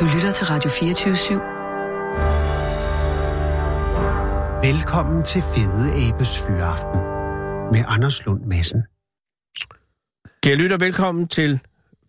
[0.00, 1.34] Du lytter til Radio 24 /7.
[4.66, 7.00] Velkommen til Fede Abes Fyraften
[7.72, 8.82] med Anders Lund Madsen.
[10.42, 11.60] Kære lytter, velkommen til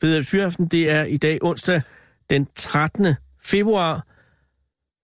[0.02, 0.68] Fede Abes Fyraften.
[0.68, 1.82] Det er i dag onsdag
[2.30, 3.16] den 13.
[3.44, 4.08] februar.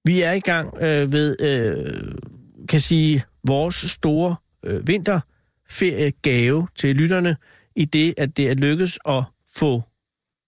[0.05, 2.15] Vi er i gang øh, ved, øh,
[2.69, 7.37] kan sige, vores store øh, vinterferiegave til lytterne,
[7.75, 9.23] i det, at det er lykkedes at
[9.55, 9.83] få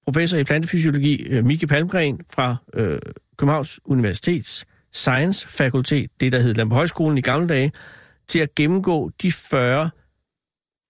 [0.10, 3.00] professor i plantefysiologi øh, Miki Palmgren fra øh,
[3.38, 7.72] Københavns Universitets Science Fakultet, det der hed Lampe Højskolen i gamle dage,
[8.28, 9.90] til at gennemgå de 40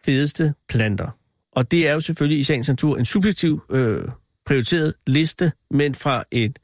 [0.05, 1.09] fedeste planter.
[1.51, 4.01] Og det er jo selvfølgelig i sagens natur en subjektiv øh,
[4.45, 6.59] prioriteret liste, men fra et,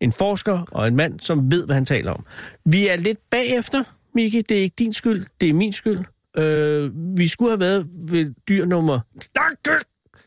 [0.00, 2.26] en forsker og en mand, som ved, hvad han taler om.
[2.64, 3.84] Vi er lidt bagefter,
[4.14, 4.42] Miki.
[4.42, 5.98] Det er ikke din skyld, det er min skyld.
[6.38, 9.00] Øh, vi skulle have været ved dyr nummer...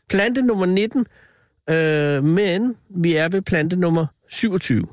[0.08, 1.06] Plante nummer 19,
[1.70, 4.86] øh, men vi er ved plante nummer 27.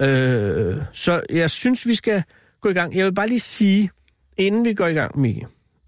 [0.00, 2.22] Øh, så jeg synes, vi skal
[2.60, 2.96] gå i gang.
[2.96, 3.90] Jeg vil bare lige sige,
[4.36, 5.34] inden vi går i gang, med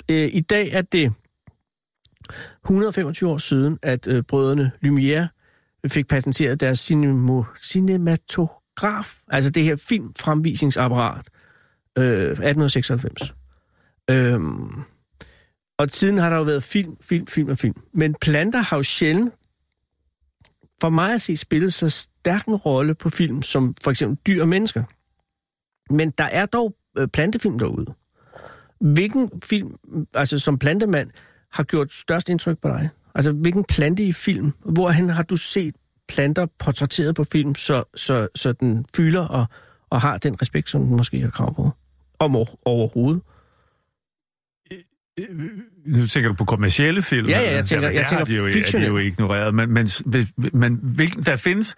[0.08, 1.12] Øh, I dag er det
[2.64, 5.28] 125 år siden, at øh, brødrene Lumière
[5.88, 11.28] fik patenteret deres cinemo, cinematograf, altså det her filmfremvisningsapparat,
[11.98, 13.34] øh, 1896.
[14.10, 14.40] Øh,
[15.78, 17.82] og tiden har der jo været film, film, film og film.
[17.94, 19.34] Men planter har jo sjældent,
[20.84, 24.42] for mig at se, spillet så stærk en rolle på film, som for eksempel dyr
[24.42, 24.84] og mennesker.
[25.94, 27.86] Men der er dog øh, plantefilm derude.
[28.80, 29.76] Hvilken film,
[30.14, 31.10] altså som plantemand,
[31.52, 32.88] har gjort størst indtryk på dig?
[33.14, 35.74] Altså hvilken plante i film, hvorhen har du set
[36.08, 39.46] planter portrætteret på film, så, så, så den fylder og,
[39.90, 41.70] og har den respekt, som den måske har krav på?
[42.18, 43.22] Om overhovedet.
[45.86, 47.28] Nu tænker du på kommercielle film?
[47.28, 48.82] Ja, ja, jeg tænker, jeg tænker de jo, fiction.
[48.82, 49.88] er de jo ignoreret, men, men,
[50.52, 51.76] men hvilken, der findes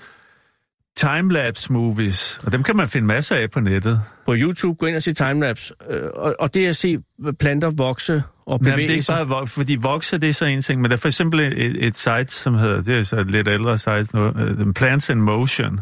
[0.96, 4.02] timelapse movies, og dem kan man finde masser af på nettet.
[4.26, 6.98] På YouTube, gå ind og se timelapse, øh, og, og det at se
[7.38, 10.44] planter vokse og bevæge Jamen, det er ikke bare, vo- fordi vokse, det er så
[10.44, 13.16] en ting, men der er for eksempel et, et site, som hedder, det er så
[13.16, 15.70] et lidt ældre site nu, uh, Plants in Motion.
[15.70, 15.80] Men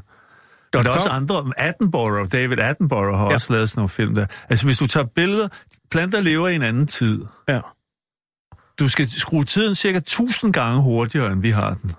[0.83, 3.33] der er også andre, Attenborough, David Attenborough har Ja.
[3.35, 4.27] også lavet sådan nogle film der.
[4.49, 5.49] Altså hvis du tager billeder,
[5.91, 7.23] planter lever i en anden tid.
[7.49, 7.61] Ja.
[8.79, 11.93] Du skal skrue tiden cirka 1000 gange hurtigere, end vi har den.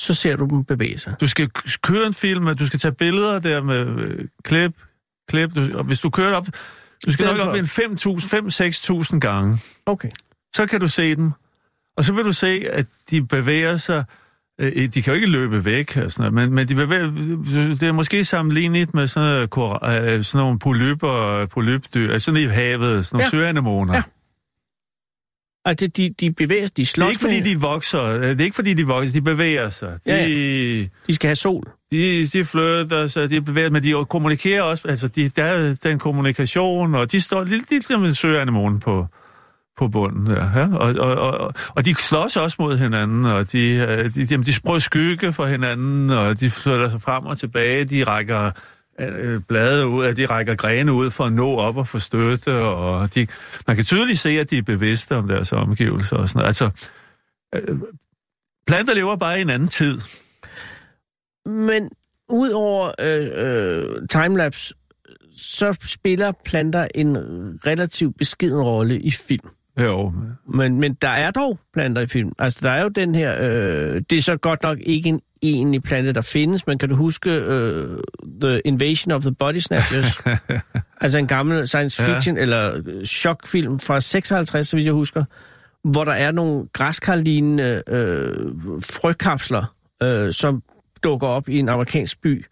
[0.00, 1.14] Så ser du dem bevæge sig.
[1.20, 1.50] Du skal
[1.82, 4.72] køre en film, og du skal tage billeder der med øh, klip,
[5.28, 5.54] klip.
[5.54, 6.46] Du, og hvis du kører op,
[7.06, 9.58] du skal nok op en 5.000, 5-6.000 gange.
[9.86, 10.08] Okay.
[10.54, 11.32] Så kan du se dem.
[11.96, 14.04] Og så vil du se, at de bevæger sig.
[14.60, 17.10] Øh, De kan jo ikke løbe væk, og sådan noget, men, men de bevæger,
[17.80, 22.40] det er måske sammenlignet med sådan, noget, kor- øh, sådan nogle polyper, polypdyr, altså sådan
[22.40, 23.30] i havet, sådan nogle Ja.
[23.30, 23.92] søanemoner.
[23.94, 23.96] Ja.
[23.98, 24.02] Ja.
[25.64, 28.02] Altså, de, de bevæger sig, de Det slås er ikke fordi, de vokser.
[28.04, 29.12] øh, Det er ikke fordi, de vokser.
[29.12, 29.88] De bevæger sig.
[29.88, 30.86] De, Ja, ja.
[31.06, 31.64] de skal have sol.
[31.90, 34.88] de, de flytter sig, de bevæger men de kommunikerer også.
[34.88, 39.06] Altså, de, der er den kommunikation, og de står lidt, lidt som en søanemone på,
[39.76, 40.58] på bunden der.
[40.58, 40.68] Ja?
[40.76, 44.52] Og, og, og, og de slås også mod hinanden, og de, øh, de, jamen, de
[44.64, 47.84] prøver skygge for hinanden, og de flytter sig frem og tilbage.
[47.84, 48.50] De rækker
[49.00, 52.54] øh, blade ud, at de rækker grene ud for at nå op og få støtte,
[52.54, 53.26] og de,
[53.66, 56.46] man kan tydeligt se, at de er bevidste om deres omgivelser og sådan noget.
[56.46, 56.70] Altså,
[57.54, 57.78] øh,
[58.66, 60.00] planter lever bare i en anden tid.
[61.46, 61.90] Men
[62.28, 64.74] udover øh, øh, timelapse,
[65.36, 67.16] så spiller planter en
[67.66, 69.48] relativt beskeden rolle i film.
[69.80, 70.12] Jo,
[70.48, 72.32] Men, men der er dog planter i film.
[72.38, 73.36] Altså, der er jo den her...
[73.40, 76.94] Øh, det er så godt nok ikke en egentlig plante, der findes, men kan du
[76.94, 77.98] huske øh,
[78.40, 80.22] The Invasion of the Body Snatchers?
[81.00, 82.42] altså en gammel science fiction, ja.
[82.42, 85.24] eller øh, chokfilm fra 56, så vidt jeg husker,
[85.84, 88.34] hvor der er nogle græskarlignende øh,
[88.82, 90.62] frøkapsler, øh, som
[91.04, 92.44] dukker op i en amerikansk by,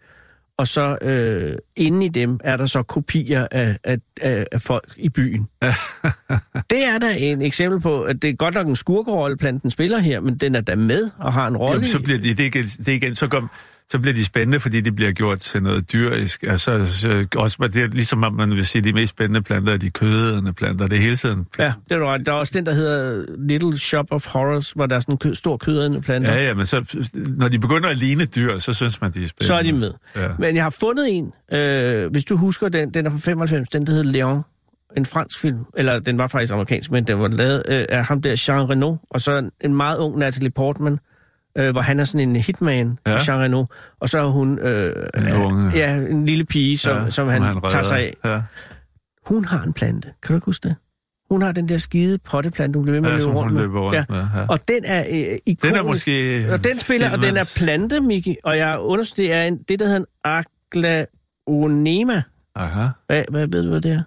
[0.57, 5.09] og så øh, inde i dem er der så kopier af, af, af, folk i
[5.09, 5.47] byen.
[6.71, 9.99] det er da en eksempel på, at det er godt nok en skurkerolle, planten spiller
[9.99, 11.73] her, men den er da med og har en rolle.
[11.73, 13.49] Jamen, så bliver de, det er igen, det igen så, kom,
[13.91, 16.43] så bliver de spændende, fordi de bliver gjort til noget dyrisk.
[16.47, 19.77] Altså, så, også, det er ligesom, om man vil sige, de mest spændende planter er
[19.77, 20.87] de kødende planter.
[20.87, 21.45] Det er hele tiden.
[21.59, 22.25] Ja, det er ret.
[22.25, 25.17] Der er også den, der hedder Little Shop of Horrors, hvor der er sådan en
[25.17, 26.33] kø- stor kødædende planter.
[26.33, 27.05] Ja, ja, men så,
[27.37, 29.47] når de begynder at ligne dyr, så synes man, de er spændende.
[29.47, 29.91] så er de med.
[30.15, 30.27] Ja.
[30.39, 33.87] Men jeg har fundet en, øh, hvis du husker den, den er fra 95, den
[33.87, 34.41] der hedder Leon.
[34.97, 38.21] En fransk film, eller den var faktisk amerikansk, men den var lavet øh, af ham
[38.21, 40.99] der, Jean Reno, og så en, en meget ung Natalie Portman,
[41.57, 43.17] øh, hvor han er sådan en hitman, ja.
[43.27, 43.65] Jean Reno,
[43.99, 45.71] og så er hun øh, En øh, unge.
[45.75, 48.13] ja, en lille pige, som, ja, som, han, han tager sig af.
[48.25, 48.41] Ja.
[49.25, 50.75] Hun har en plante, kan du ikke huske det?
[51.29, 53.61] Hun har den der skide potteplante, hun bliver ved med Ja, at løbe rundt med.
[53.61, 54.45] løber rundt med, ja.
[54.49, 55.63] Og den er øh, ikonisk.
[55.63, 56.45] Den er måske...
[56.53, 58.35] Og den spiller, og den er plante, Miki.
[58.43, 62.23] Og jeg understreger, det er en, det, der hedder en aglaonema.
[62.55, 62.87] Aha.
[63.07, 64.03] Hvad, hvad ved du, hvad det er?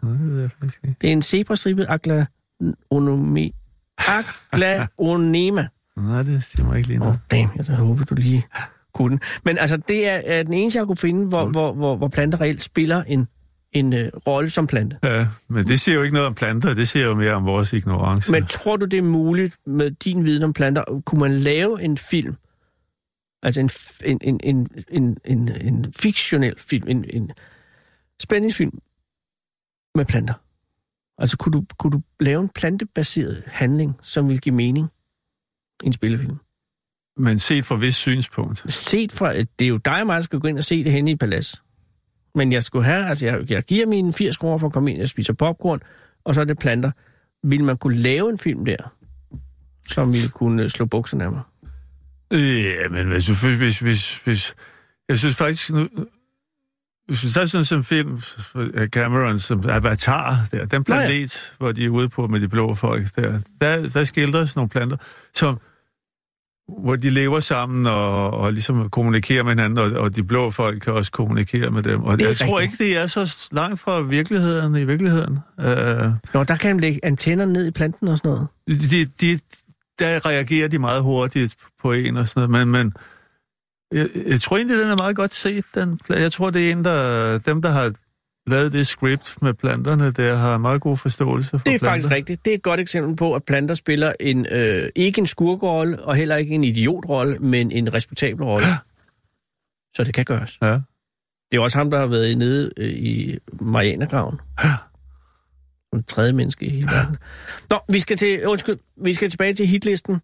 [0.62, 0.78] Det.
[1.00, 3.50] Det er en zebrastribet aglaonome.
[3.98, 5.66] Aglaonema.
[5.96, 8.46] Nej, det siger mig ikke lige Åh, oh, damn, jeg havde håbet, du lige
[8.94, 9.20] kunne den.
[9.44, 12.40] Men altså, det er, er den eneste, jeg kunne finde, hvor, hvor, hvor, hvor planter
[12.40, 13.28] reelt spiller en,
[13.72, 14.98] en øh, rolle som plante.
[15.02, 17.72] Ja, men det siger jo ikke noget om planter, det siger jo mere om vores
[17.72, 18.32] ignorance.
[18.32, 21.02] Men tror du, det er muligt med din viden om planter?
[21.06, 22.34] Kunne man lave en film,
[23.42, 23.70] altså en,
[24.04, 27.30] en, en, en, en, en, en fiktionel film, en, en
[28.22, 28.78] spændingsfilm
[29.94, 30.34] med planter?
[31.18, 34.88] Altså, kunne du, kunne du lave en plantebaseret handling, som vil give mening
[35.82, 36.36] en spillefilm?
[37.16, 38.72] Men set fra vis synspunkt.
[38.72, 40.92] Set fra, det er jo dig og mig, der skal gå ind og se det
[40.92, 41.62] henne i Palads.
[42.34, 45.02] Men jeg skulle have, altså jeg, jeg giver mine 80 kroner for at komme ind
[45.02, 45.80] og spise popcorn,
[46.24, 46.90] og så er det planter.
[47.44, 48.92] Vil man kunne lave en film der,
[49.88, 51.42] som ville kunne øh, slå bukserne af mig?
[52.32, 54.54] Ja, men hvis, hvis, hvis, hvis, hvis
[55.08, 55.88] jeg synes faktisk nu,
[57.08, 58.20] tager sådan en film
[58.74, 61.06] af Cameron som Avatar, der, den Nå ja.
[61.06, 64.68] planet, hvor de er ude på med de blå folk, der, der, der skildres nogle
[64.68, 64.96] planter,
[65.34, 65.58] som,
[66.82, 70.80] hvor de lever sammen og, og ligesom kommunikerer med hinanden, og, og de blå folk
[70.80, 72.02] kan også kommunikere med dem.
[72.02, 75.38] Og jeg tror ikke, det er så langt fra virkeligheden i virkeligheden.
[75.58, 75.64] Uh,
[76.34, 78.48] Nå, der kan man lægge antenner ned i planten og sådan noget.
[78.90, 79.38] de, de,
[79.98, 82.92] der reagerer de meget hurtigt på en og sådan noget, men, men
[83.94, 85.64] jeg, jeg tror egentlig, den er meget godt set.
[85.74, 87.92] Den, jeg tror, det er en, der, dem, der har
[88.46, 91.86] lavet det script med planterne, der har meget god forståelse for Det er planter.
[91.86, 92.44] faktisk rigtigt.
[92.44, 96.14] Det er et godt eksempel på, at planter spiller en øh, ikke en skurkerolle, og
[96.16, 98.66] heller ikke en idiootrolle, men en respektabel rolle.
[99.96, 100.58] Så det kan gøres.
[100.62, 100.72] Ja.
[101.52, 104.40] Det er også ham, der har været nede øh, i Marianergraven.
[105.94, 107.16] Som tredje menneske i hele verden.
[107.70, 110.14] Nå, vi skal, til, undskyld, vi skal tilbage til hitlisten.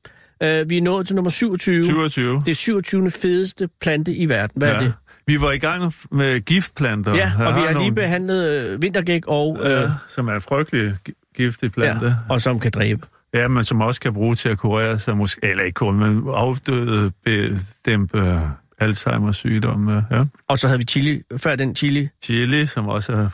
[0.44, 1.84] Uh, vi er nået til nummer 27.
[1.84, 2.34] 27.
[2.40, 3.10] Det er 27.
[3.10, 4.52] fedeste plante i verden.
[4.56, 4.74] Hvad ja.
[4.74, 4.92] er det?
[5.26, 7.14] Vi var i gang med giftplanter.
[7.14, 9.58] Ja, og vi har lige nogle, behandlet øh, vintergæk og...
[9.62, 12.06] Øh, ja, som er frygtelig gi- giftig plante.
[12.06, 13.00] ja, og som kan dræbe.
[13.34, 16.22] Ja, men som også kan bruge til at kurere sig, måske, eller ikke kurere, men
[16.34, 18.50] afdøde, bedæmpe
[18.82, 20.04] Alzheimer's sygdomme.
[20.10, 20.24] Ja.
[20.48, 23.28] Og så havde vi chili, før den chili, Chili, som også er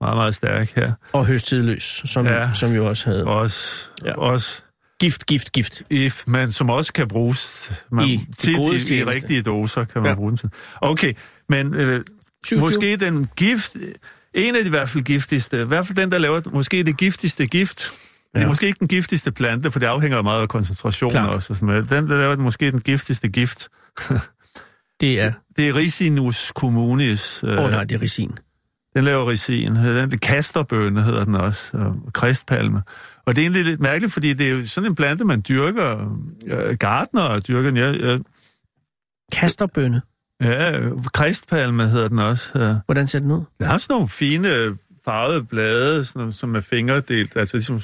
[0.00, 0.92] meget, meget stærk her.
[1.12, 2.50] og høsttidløs, som, Ja.
[2.54, 4.18] som jo også havde Også, Ja.
[4.18, 4.62] også
[5.00, 5.82] gift, gift, gift.
[5.90, 10.02] if, men som også kan bruges man, I- tit gode i, i rigtige doser, kan
[10.02, 10.14] man Ja.
[10.14, 10.48] bruge den til.
[10.80, 11.14] Okay,
[11.48, 12.04] men øh,
[12.46, 12.60] 27.
[12.60, 13.76] måske den gift,
[14.34, 16.96] en af de i hvert fald giftigste, i hvert fald den, der laver måske det
[16.96, 17.92] giftigste gift,
[18.34, 18.38] ja.
[18.38, 21.34] det er måske ikke den giftigste plante, for det afhænger meget af koncentrationen Klart.
[21.34, 21.52] også.
[21.52, 21.90] Og sådan noget.
[21.90, 23.68] Den, der laver måske den giftigste gift,
[25.00, 25.32] Det er...
[25.56, 27.42] det er Ricinus communis.
[27.44, 28.38] Åh Øh, oh, nej, det er resin.
[28.96, 29.74] Den laver ricin.
[29.76, 32.82] Den det kasterbønne hedder den også, og kristpalme.
[33.24, 36.18] Og det er egentlig lidt mærkeligt, fordi det er jo sådan en plante, man dyrker.
[36.46, 37.76] Øh, gardner dyrker den.
[37.78, 38.18] Ja, ja,
[39.32, 40.02] Kasterbønne.
[40.40, 40.80] ja,
[41.12, 42.50] kristpalme hedder den også.
[42.58, 42.74] Ja.
[42.86, 43.44] Hvordan ser den ud?
[43.58, 44.48] Den har sådan nogle fine
[45.04, 47.80] farvede blade, sådan, som er fingerdelt, altså ligesom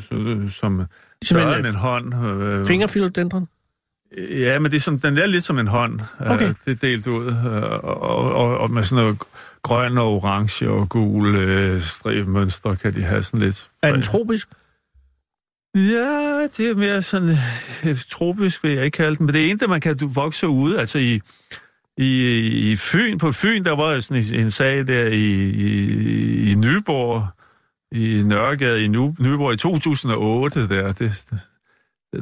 [0.00, 0.84] som, som
[1.24, 2.14] større end en hånd.
[2.42, 3.46] Øh, Fingerphilodendron?
[4.30, 6.00] Ja, men det er som, den er lidt som en hånd.
[6.20, 6.48] Okay.
[6.48, 7.26] Øh, det er delt ud.
[7.26, 8.02] øh, Og,
[8.34, 9.18] og, og med sådan noget
[9.64, 13.70] grøn og orange og gul øh, stribmønstre kan de have sådan lidt.
[13.82, 14.48] Er den tropisk?
[15.74, 17.36] Ja, det er mere sådan
[17.84, 19.26] øh, tropisk, vil jeg ikke kalde den.
[19.26, 20.80] Men det er en, der man kan vokse ude.
[20.80, 21.20] Altså i,
[21.96, 22.38] i,
[22.70, 27.28] i Fyn, på Fyn, der var sådan en, en sag der i, i, i Nyborg,
[27.92, 30.68] i Nørregade i Ny, Nyborg i 2008.
[30.68, 31.32] Der, det,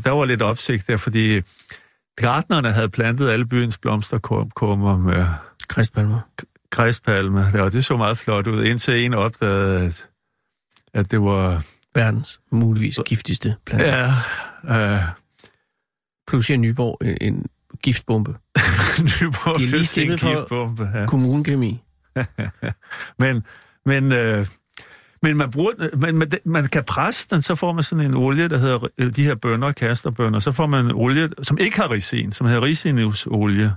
[0.04, 1.40] der var lidt opsigt der, fordi
[2.16, 5.26] gartnerne havde plantet alle byens blomsterkummer med
[5.68, 6.20] Kristpalmer.
[6.72, 7.40] Græspalme.
[7.54, 10.08] Ja, og det så meget flot ud, indtil en opdagede, at,
[10.94, 11.62] at det var...
[11.94, 13.86] Verdens muligvis giftigste plante.
[13.86, 14.94] Ja.
[14.94, 15.02] Øh,
[16.28, 17.46] Pludselig er Nyborg en, en
[17.82, 18.30] giftbombe.
[19.20, 20.90] Nyborg De er lige for- giftbombe.
[20.94, 21.06] Ja.
[21.06, 21.82] Kommunekemi.
[23.18, 23.42] Men,
[23.86, 24.46] men, øh,
[25.22, 28.48] men man, bruger, man, man, man kan presse den, så får man sådan en olie,
[28.48, 30.38] der hedder øh, de her bønner, kasterbønner.
[30.38, 33.74] Så får man en olie, som ikke har ricin, som hedder ricinusolie.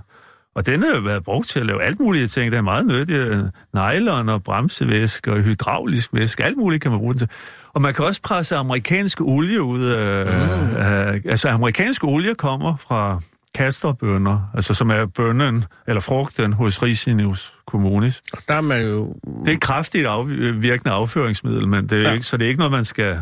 [0.56, 2.52] Og den har jo været brugt til at lave alt mulige ting.
[2.52, 3.34] Der er meget nyttigt.
[3.74, 6.44] Nylon og bremsevæske og hydraulisk væske.
[6.44, 7.28] Alt muligt kan man bruge den til.
[7.74, 10.26] Og man kan også presse amerikansk olie ud af...
[10.26, 10.76] Mm.
[10.76, 13.20] af altså, amerikansk olie kommer fra
[13.54, 18.22] kasterbønner, altså som er bønnen, eller frugten hos Ricinus communis.
[18.32, 22.12] Og der er man jo Det er et kraftigt afvirkende afføringsmiddel, men det er Ja.
[22.12, 23.20] ikke, så det er ikke noget, man skal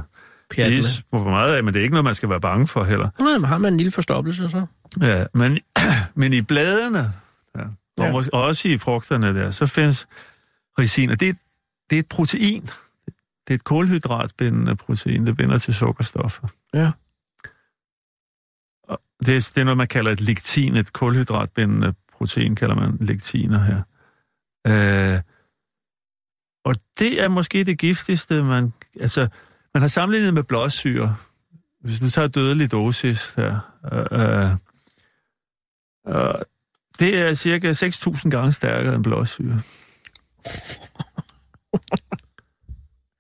[0.53, 3.09] spise for meget af, men det er ikke noget, man skal være bange for heller.
[3.21, 4.67] Nå, men har man en lille forstoppelse så?
[5.01, 5.59] Ja, men,
[6.15, 7.13] men i bladene,
[7.57, 8.05] ja, og Ja.
[8.07, 8.37] ja.
[8.39, 10.09] også i frugterne der, så findes
[11.11, 11.43] og det, er-
[11.91, 12.63] det er et protein.
[13.47, 16.49] Det er et kulhydratbindende protein, det binder til sukkerstoffer.
[16.75, 16.93] Ja.
[18.89, 22.97] Og Det er, det er noget, man kalder et lektin, et kulhydratbindende protein, kalder man
[23.01, 23.83] lektiner her.
[24.67, 25.21] Øh,
[26.65, 28.73] og det er måske det giftigste, man...
[29.01, 29.29] Altså,
[29.75, 31.17] man har sammenlignet med blåsyre.
[31.81, 33.61] Hvis man tager dødelig dosis her,
[33.93, 34.51] øh, øh,
[36.29, 36.35] øh,
[36.99, 39.61] det er cirka 6.000 gange stærkere end blåsyre.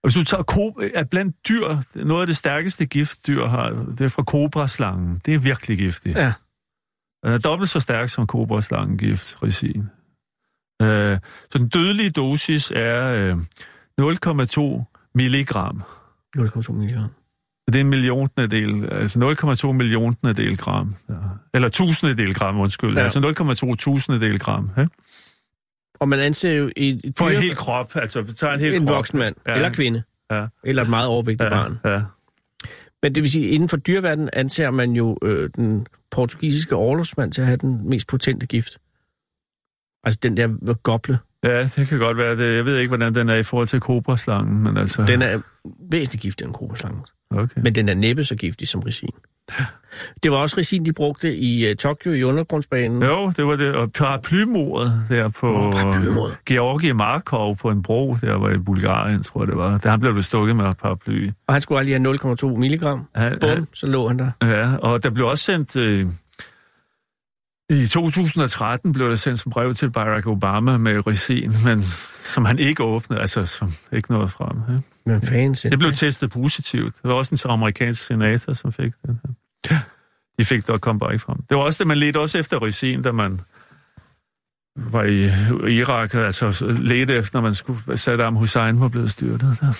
[0.02, 3.70] Og hvis du tager ko- er blandt dyr, noget af det stærkeste gift, dyr har,
[3.70, 5.20] det er fra kobraslangen.
[5.26, 6.18] Det er virkelig giftigt.
[6.18, 6.32] Ja.
[7.24, 9.82] Den er dobbelt så stærk som kobraslangen gift, resin.
[10.82, 11.18] Øh,
[11.50, 13.38] så den dødelige dosis er øh,
[14.00, 15.82] 0,2 milligram.
[16.38, 17.08] 0,2 milliarder.
[17.66, 20.94] Det er en milliontedel, altså 0,2 milliontedel gram.
[21.08, 21.14] Ja.
[21.54, 22.96] Eller tusindedel gram, undskyld.
[22.96, 23.04] Ja.
[23.04, 24.70] Altså 0,2 tusindedel gram.
[24.76, 24.86] Ja?
[26.00, 28.74] Og man anser jo et, et For en hel krop, altså vi tager en hel
[28.74, 28.96] en krop.
[28.96, 29.54] voksen mand, Ja.
[29.54, 31.78] eller kvinde, Ja, eller et meget overvægtigt ja, barn.
[31.84, 32.02] ja.
[33.02, 37.40] Men det vil sige, inden for dyreverdenen anser man jo øh, den portugisiske overlovsmand til
[37.40, 38.78] at have den mest potente gift.
[40.04, 41.18] Altså den der goble.
[41.44, 42.56] Ja, det kan godt være det.
[42.56, 45.04] Jeg ved ikke, hvordan den er i forhold til kobraslangen, men altså...
[45.04, 45.40] Den er
[45.90, 47.04] væsentligt giftigere end kobraslangen.
[47.30, 47.60] Okay.
[47.62, 49.10] Men den er næppe så giftig som resin.
[50.22, 53.02] Det var også resin, de brugte i uh, Tokyo i undergrundsbanen.
[53.02, 53.74] Jo, det var det.
[53.74, 56.36] Og paraplymordet der på paraplymordet.
[56.46, 59.78] Georgi Markov på en bro, der var i Bulgarien, tror jeg det var.
[59.78, 61.30] Der han blev stukket med paraply.
[61.46, 63.06] Og han skulle aldrig have 0,2 milligram.
[63.14, 64.30] Han, Bum, så lå han der.
[64.42, 65.76] Ja, og der blev også sendt...
[65.76, 66.06] Øh,
[67.70, 72.58] I 2013 blev der sendt som brev til Barack Obama med resin, men som han
[72.58, 74.56] ikke åbnede, altså som ikke nåede frem.
[74.68, 74.80] Ja.
[75.06, 76.94] Men fanden Det blev testet positivt.
[77.02, 79.20] Det var også en amerikansk senator, som fik den.
[79.70, 79.80] Ja.
[80.38, 81.36] De fik det og kom bare ikke frem.
[81.48, 83.40] Det var også det, man ledte også efter resin, da man
[84.76, 85.24] var i
[85.78, 89.58] Irak, altså ledte efter, når man skulle Saddam Hussein var blevet styrtet.
[89.60, 89.72] Der.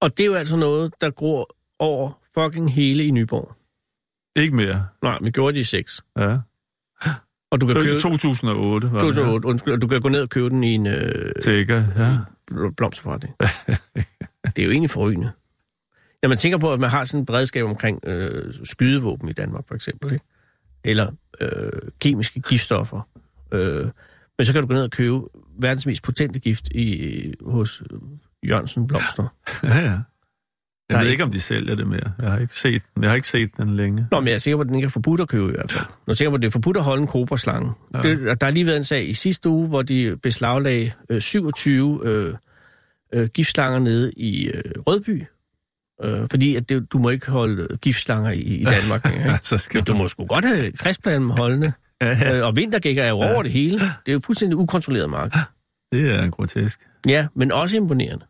[0.00, 3.56] Og det er jo altså noget, der gror over fucking hele i Nyborg.
[4.36, 4.86] Ikke mere.
[5.02, 6.00] Nej, vi gjorde det i 6.
[6.18, 6.38] Ja.
[7.50, 8.00] Og du kan købe...
[8.00, 9.00] 2008 var det.
[9.00, 12.16] 2008, undskyld, og du kan gå ned og købe den i en øh, Sikker, ja.
[12.50, 13.34] bl- blomsterforretning.
[14.56, 15.32] det er jo egentlig forrygende.
[16.22, 19.68] Når man tænker på, at man har sådan et beredskab omkring øh, skydevåben i Danmark,
[19.68, 20.24] for eksempel, ikke?
[20.84, 23.08] eller øh, kemiske giftstoffer,
[23.52, 23.86] øh,
[24.38, 25.20] men så kan du gå ned og købe
[25.58, 27.98] verdens mest potente gift i, hos øh,
[28.48, 29.34] Jørgensen Blomster.
[29.62, 29.98] Ja, ja.
[30.90, 32.12] Jeg er ved ikke- om de sælger det mere.
[32.22, 34.06] Jeg har ikke set jeg har ikke set den længe.
[34.10, 35.72] Nå, men jeg er sikker på, at den ikke er forbudt at købe i hvert
[35.72, 35.84] fald.
[36.06, 37.72] Jeg tænker på, at det er forbudt at holde en kobraslange.
[37.94, 38.02] Ja.
[38.02, 42.00] Det, der har lige været en sag i sidste uge, hvor de beslaglagde øh, 27
[42.04, 42.34] øh,
[43.14, 45.24] øh, giftslanger nede i øh, Rødby.
[46.04, 49.06] Øh, fordi at det, du må ikke holde øh, giftslanger i, i Danmark.
[49.14, 49.38] ikke?
[49.42, 51.72] så skal Men du må sgu godt have kristplanen holdende.
[52.02, 52.38] Ja, ja.
[52.38, 53.78] Øh, og vintergækker er jo over det hele.
[53.78, 55.32] Det er jo fuldstændig ukontrolleret mark.
[55.92, 56.80] Det er grotesk.
[57.08, 58.24] Ja, men også imponerende.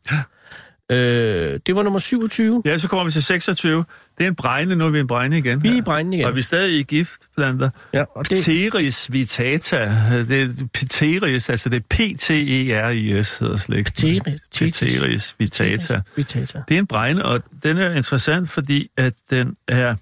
[0.90, 2.62] Øh, det var nummer 27.
[2.64, 3.84] Ja, så kommer vi til 26.
[4.18, 5.62] Det er en bregne, nu er vi en bregne igen.
[5.62, 6.24] Vi er i igen.
[6.24, 7.70] Og vi er stadig i giftplanter.
[7.92, 9.94] Ja, og det, Pteris vitata.
[10.28, 14.20] Det er Pteris, altså det er P-T-E-R-I-S, hedder slægten.
[14.20, 14.40] Pteris.
[14.74, 16.00] Pteris vitata.
[16.16, 16.62] Vitata.
[16.68, 19.94] Det er en bregne, og den er interessant, fordi at den er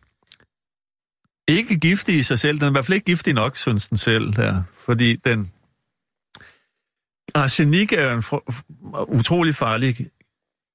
[1.49, 2.57] ikke giftig i sig selv.
[2.57, 4.63] Den er i hvert fald ikke giftig nok, synes den selv der.
[4.85, 5.51] Fordi den...
[7.35, 8.23] Arsenik er en
[9.09, 10.09] utrolig farlig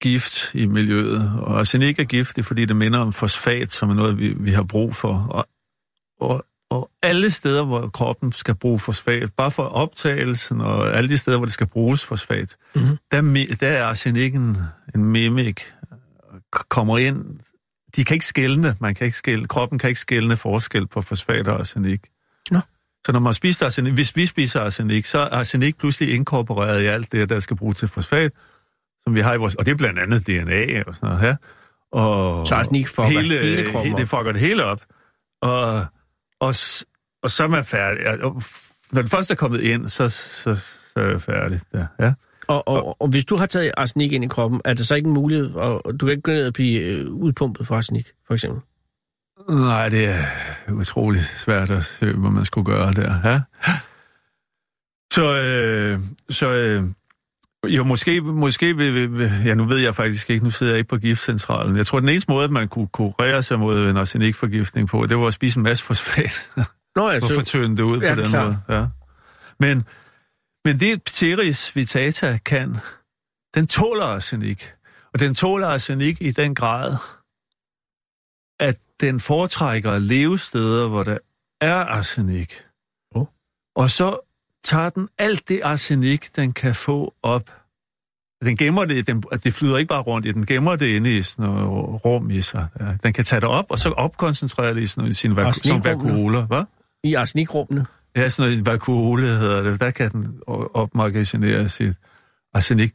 [0.03, 4.17] gift i miljøet, og arsenik er giftig, fordi det minder om fosfat, som er noget,
[4.17, 5.27] vi, vi har brug for.
[5.29, 5.47] Og,
[6.21, 11.17] og, og alle steder, hvor kroppen skal bruge fosfat, bare for optagelsen og alle de
[11.17, 12.97] steder, hvor det skal bruges fosfat, Mhm.
[13.11, 14.57] der, er der er arsenikken
[14.95, 15.71] en mimik,
[16.69, 17.39] kommer ind.
[17.95, 21.47] De kan ikke skælne, man kan ikke skælne, kroppen kan ikke skælne forskel på fosfat
[21.47, 22.01] og arsenik.
[22.51, 22.59] Nå.
[23.05, 26.85] Så når man spiser arsenik, hvis vi spiser arsenik, så er arsenik pludselig inkorporeret i
[26.85, 28.31] alt det, der skal bruges til fosfat,
[29.07, 31.35] som vi har i vores, og det er blandt andet DNA og sådan noget her.
[31.91, 33.99] Og Så arsenik fucker hele kroppen he, op.
[33.99, 34.81] Det fucker det hele op.
[35.41, 35.85] Og,
[36.39, 36.55] og,
[37.23, 38.23] og så er man færdig.
[38.23, 38.41] Og
[38.91, 41.63] Når det først er kommet ind, så, så, så er det færdigt.
[41.73, 41.85] Ja.
[41.99, 42.13] ja.
[42.47, 45.07] Og, og, og hvis du har taget arsenik ind i kroppen, er det så ikke
[45.07, 48.33] en mulighed, og du kan ikke gå ned og blive øh, udpumpet for arsenik, for
[48.33, 48.61] eksempel?
[49.49, 50.23] Nej, det er
[50.71, 53.15] utroligt svært at se, hvad man skulle gøre der.
[53.23, 53.41] Ja?
[55.13, 56.83] Så, øh, så øh,
[57.67, 60.97] jo, måske, måske vil, ja, nu ved jeg faktisk ikke, nu sidder jeg ikke på
[60.97, 61.77] giftcentralen.
[61.77, 65.27] Jeg tror, den eneste måde, man kunne kurere sig mod en arsenikforgiftning på, det var
[65.27, 66.51] at spise en masse fosfat.
[66.95, 68.45] Nå, og altså, få tyndet det ud Ja, på den klart.
[68.45, 68.79] måde.
[68.79, 68.85] Ja.
[69.59, 69.83] Men,
[70.65, 72.77] men det Pteris vitata kan,
[73.55, 74.71] den tåler arsenik.
[75.13, 76.95] Og den tåler arsenik i den grad,
[78.59, 81.17] at den foretrækker levesteder, hvor der
[81.61, 82.63] er arsenik.
[83.15, 83.25] Oh.
[83.75, 84.32] Og så
[84.63, 87.51] tager den alt det arsenik, den kan få op.
[88.43, 91.21] Den gemmer det, den, det flyder ikke bare rundt i, den gemmer det inde i
[91.21, 92.67] sådan noget rum i sig.
[92.79, 92.85] Ja.
[93.03, 95.51] Den kan tage det op, og så opkoncentrere det i sådan noget, i sin vaku-
[95.51, 96.45] som vakuoler.
[96.45, 96.63] Hvad?
[97.03, 97.85] I arsenikrummene.
[98.15, 99.79] Ja, sådan noget vakuole hedder det.
[99.79, 100.39] Der kan den
[100.73, 101.95] opmagasinere sit
[102.53, 102.93] arsenik.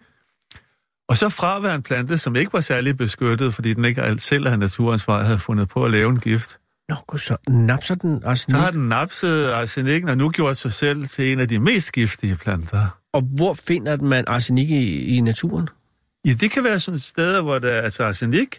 [1.08, 4.46] Og så fravær en plante, som ikke var særlig beskyttet, fordi den ikke alt selv
[4.46, 6.58] af naturens vej havde fundet på at lave en gift.
[6.88, 8.60] Nå, gud, så napser den Så arsenik.
[8.60, 12.36] har den napset arsenikken og nu gjort sig selv til en af de mest giftige
[12.36, 12.98] planter.
[13.12, 15.68] Og hvor finder man arsenik i, i naturen?
[16.26, 18.58] Ja, det kan være sådan steder, hvor der altså arsenik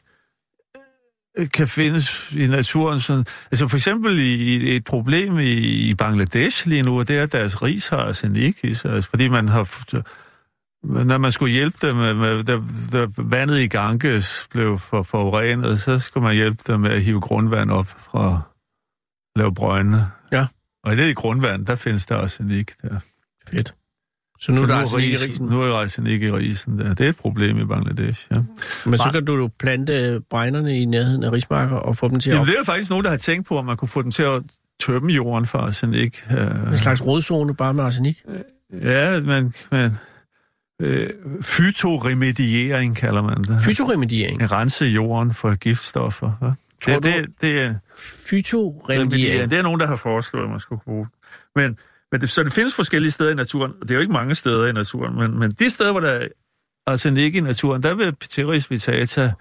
[1.38, 3.00] øh, kan findes i naturen.
[3.00, 5.51] Sådan, altså for eksempel i, i et problem i,
[5.89, 9.09] i Bangladesh lige nu, og det er, at deres ris har arsenik i sig, altså,
[9.09, 9.63] fordi man har...
[10.83, 12.59] Når man skulle hjælpe dem, med, med, da,
[12.93, 17.21] da vandet i Ganges blev for forurenet, så skulle man hjælpe dem med at hive
[17.21, 18.41] grundvand op fra
[19.36, 20.07] lave brøndene.
[20.31, 20.45] Ja.
[20.83, 23.00] Og det i grundvand, der findes der arsenik der.
[23.50, 23.75] Fedt.
[24.39, 25.45] Så nu er der Så arsenik i risen-.
[25.50, 26.93] Nu er der arsenik i risen der.
[26.93, 28.41] Det er et problem i Bangladesh, ja.
[28.86, 32.29] Men så kan du jo plante bregnerne i nærheden af rismarker og få dem til
[32.29, 32.48] at Jamen, op.
[32.48, 34.41] det er faktisk nogen, der har tænkt på, om man kunne få dem til at
[34.81, 36.25] tømme jorden for arsenik.
[36.31, 38.24] Øh, En slags rådzone bare med arsenik.
[38.83, 39.98] Ja, men, men
[40.79, 41.09] øh,
[41.41, 43.62] fytoremediering kalder man det.
[43.65, 44.51] Fytoremediering.
[44.51, 46.31] Rense jorden for giftstoffer.
[46.41, 46.51] Ja.
[46.93, 47.75] Tror Det, du- det, det, er,
[48.29, 49.51] Fytoremediering.
[49.51, 51.07] det er nogen, der har foreslået, at man skulle bruge.
[51.55, 51.77] Men,
[52.12, 53.71] men det, så det findes forskellige steder i naturen.
[53.71, 56.09] og Det er jo ikke mange steder i naturen, men, men de steder, hvor der
[56.12, 56.27] er
[56.88, 59.33] arsenik i naturen, der vil Pteris vitata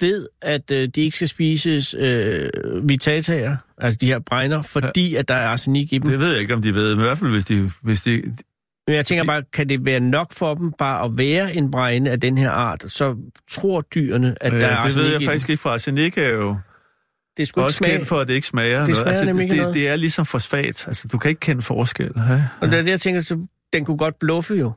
[0.00, 2.50] ved, at øh, de ikke skal spises øh,
[2.88, 5.18] vitataer, altså de her bregner, fordi ja.
[5.18, 6.10] at der er arsenik i dem?
[6.10, 7.70] Det ved jeg ikke, om de ved, men i hvert fald, hvis de...
[7.82, 8.22] Hvis de
[8.86, 12.10] Men jeg tænker bare, kan det være nok for dem bare at være en bregne
[12.10, 13.16] af den her art, så
[13.50, 15.52] tror dyrene, at øh, der er det arsenik ved jeg i faktisk dem?
[15.52, 16.56] ikke, for arsenik er jo
[17.36, 17.90] Det ikke også smag.
[17.90, 18.96] kendt for, at det ikke smager Det noget.
[18.96, 19.74] smager nemlig ikke det, noget.
[19.74, 20.84] det er ligesom fosfat.
[20.86, 22.10] Altså, du kan ikke kende forskel.
[22.16, 22.42] Ja?
[22.60, 24.72] Og det er det, jeg tænker, så den kunne godt bluffe jo.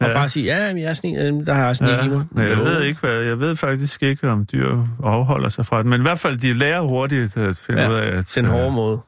[0.00, 0.12] Og Ja.
[0.12, 2.26] bare sige, ja, jeg er sådan en, der har arsenik Ja, i mig.
[2.30, 5.86] men jeg ved ikke, hvad, jeg ved faktisk ikke, om dyr afholder sig fra det.
[5.86, 8.50] Men i hvert fald, de lærer hurtigt at finde Ja, ud af, at Den øh,
[8.50, 9.00] hårde måde.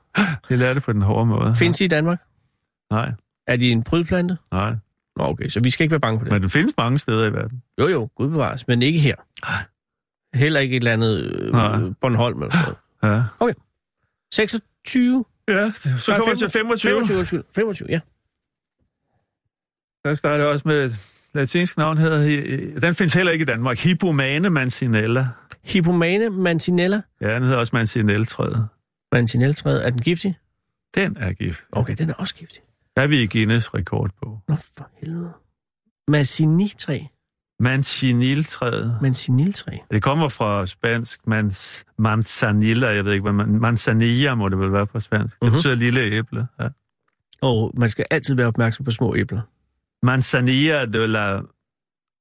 [0.49, 1.55] de lærer det på den hårde måde.
[1.57, 2.19] Findes de i Danmark?
[2.93, 3.11] Nej,
[3.47, 4.37] Er de en prydplante?
[4.53, 4.73] nej.
[5.17, 6.33] Nå, okay, så vi skal ikke være bange for det.
[6.33, 7.62] Men den findes mange steder i verden.
[7.81, 9.14] Jo, jo, gud bevares, men ikke her.
[9.47, 9.62] Nej.
[10.35, 11.79] Heller ikke et eller andet øh, Nej.
[12.01, 13.25] Bornholm eller sådan noget.
[13.41, 13.53] Ja,
[14.33, 15.25] 26?
[15.49, 16.91] ja så kommer vi til 25.
[16.91, 17.43] 25, undskyld.
[17.55, 18.01] 25, ja.
[20.05, 21.01] Der starter også med et
[21.35, 23.79] latinsk navn, hedder, den findes heller ikke i Danmark.
[23.79, 25.29] Hippomane mancinella.
[25.65, 27.01] Hippomane mantinella.
[27.21, 28.69] Ja, den hedder også mancinelltræet.
[29.13, 30.35] Mantinelltræet, er den giftig?
[30.95, 31.61] Den er gift.
[31.73, 32.63] Okay, den er også giftig.
[32.97, 34.39] Der er vi i Guinness rekord på.
[34.49, 35.33] Nå, for helvede.
[36.09, 36.99] Mancinitræ.
[37.61, 38.99] Manciniltræet.
[39.03, 39.71] Manciniltræ.
[39.91, 43.61] Det kommer fra spansk mans, manzanilla, jeg ved ikke, hvad man...
[43.61, 45.41] Manzanilla må det vel være på spansk.
[45.41, 45.53] Det Mhm.
[45.57, 46.47] betyder lille æble.
[46.61, 46.69] Ja.
[47.43, 49.41] Og man skal altid være opmærksom på små æbler.
[50.03, 51.41] Manzanilla de la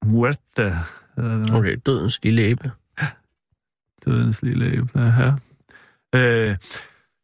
[0.06, 0.78] muerte.
[1.18, 1.50] det.
[1.54, 2.72] Okay, dødens lille æble.
[4.06, 5.34] Dødens lille æble, ja.
[6.16, 6.58] Øh,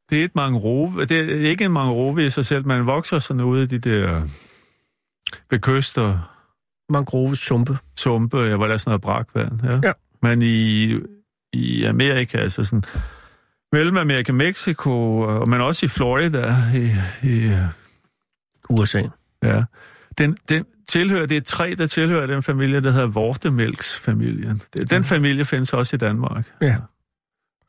[0.10, 1.06] det er et mangrove.
[1.06, 4.22] Det er ikke en mangrove i sig selv, man vokser sådan ude i de der
[5.50, 6.32] ved kyster,
[6.90, 8.38] Mangrove sumpe.
[8.38, 9.64] ja, hvor der er sådan noget brakvand.
[9.64, 9.80] Ja.
[9.84, 9.94] Ja.
[10.22, 10.94] Men i,
[11.54, 12.84] i Amerika, altså sådan
[13.72, 16.92] Mellemamerika, Mexico, og- men også i Florida, i,
[17.28, 17.52] i,
[18.70, 19.02] USA.
[19.44, 19.64] ja.
[20.18, 24.62] Den, den tilhører, det er træ, der tilhører den familie, der hedder Vortemælksfamilien.
[24.90, 26.52] Den familie findes også i Danmark.
[26.62, 26.76] Ja.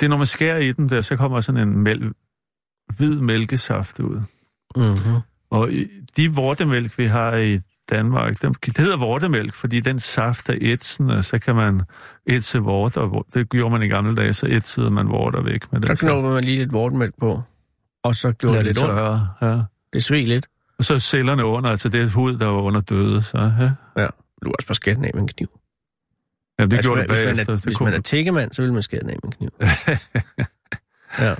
[0.00, 2.12] Det er, når man skærer i den der, så kommer sådan en mæl,
[2.96, 4.20] hvid mælkesaft ud.
[4.76, 5.14] Mm-hmm.
[5.50, 5.70] Og
[6.16, 11.10] de vortemælk, vi har i Danmark, dem, det hedder vortemælk, fordi den saft er ætsen,
[11.10, 11.80] og så kan man
[12.26, 13.00] ætse vorter.
[13.00, 15.94] og Det gjorde man i gamle dage, så ætsede man vorter væk med den Der
[15.94, 16.00] saft.
[16.10, 17.42] knopper man lige lidt vortemælk på.
[18.04, 19.60] Og så gjorde det det lidt tørre, ja.
[19.92, 20.46] Det sved lidt.
[20.78, 23.22] Og så cellerne under, altså det er hud, der var under døde.
[23.22, 23.70] Så, ja.
[24.02, 24.06] Ja.
[24.44, 25.48] Du også bare skære den af med en kniv.
[26.58, 27.52] Jamen, det Altså, gjorde det hvis man bagefter.
[27.52, 29.50] er, hvis man er tækkemand, så vil man skære den af med en kniv.
[31.26, 31.34] ja.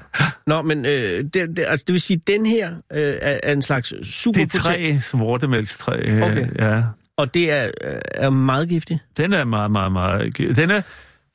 [0.46, 3.62] Nå, men øh, det, det, altså, det vil sige, at den her øh, er, en
[3.62, 6.00] slags super det er træ, vortemælkstræ.
[6.04, 6.46] øh, Okay.
[6.58, 6.82] Ja.
[7.16, 9.00] Og det er, øh, er meget giftig.
[9.16, 10.36] Den er meget, meget, meget...
[10.38, 10.82] Den er,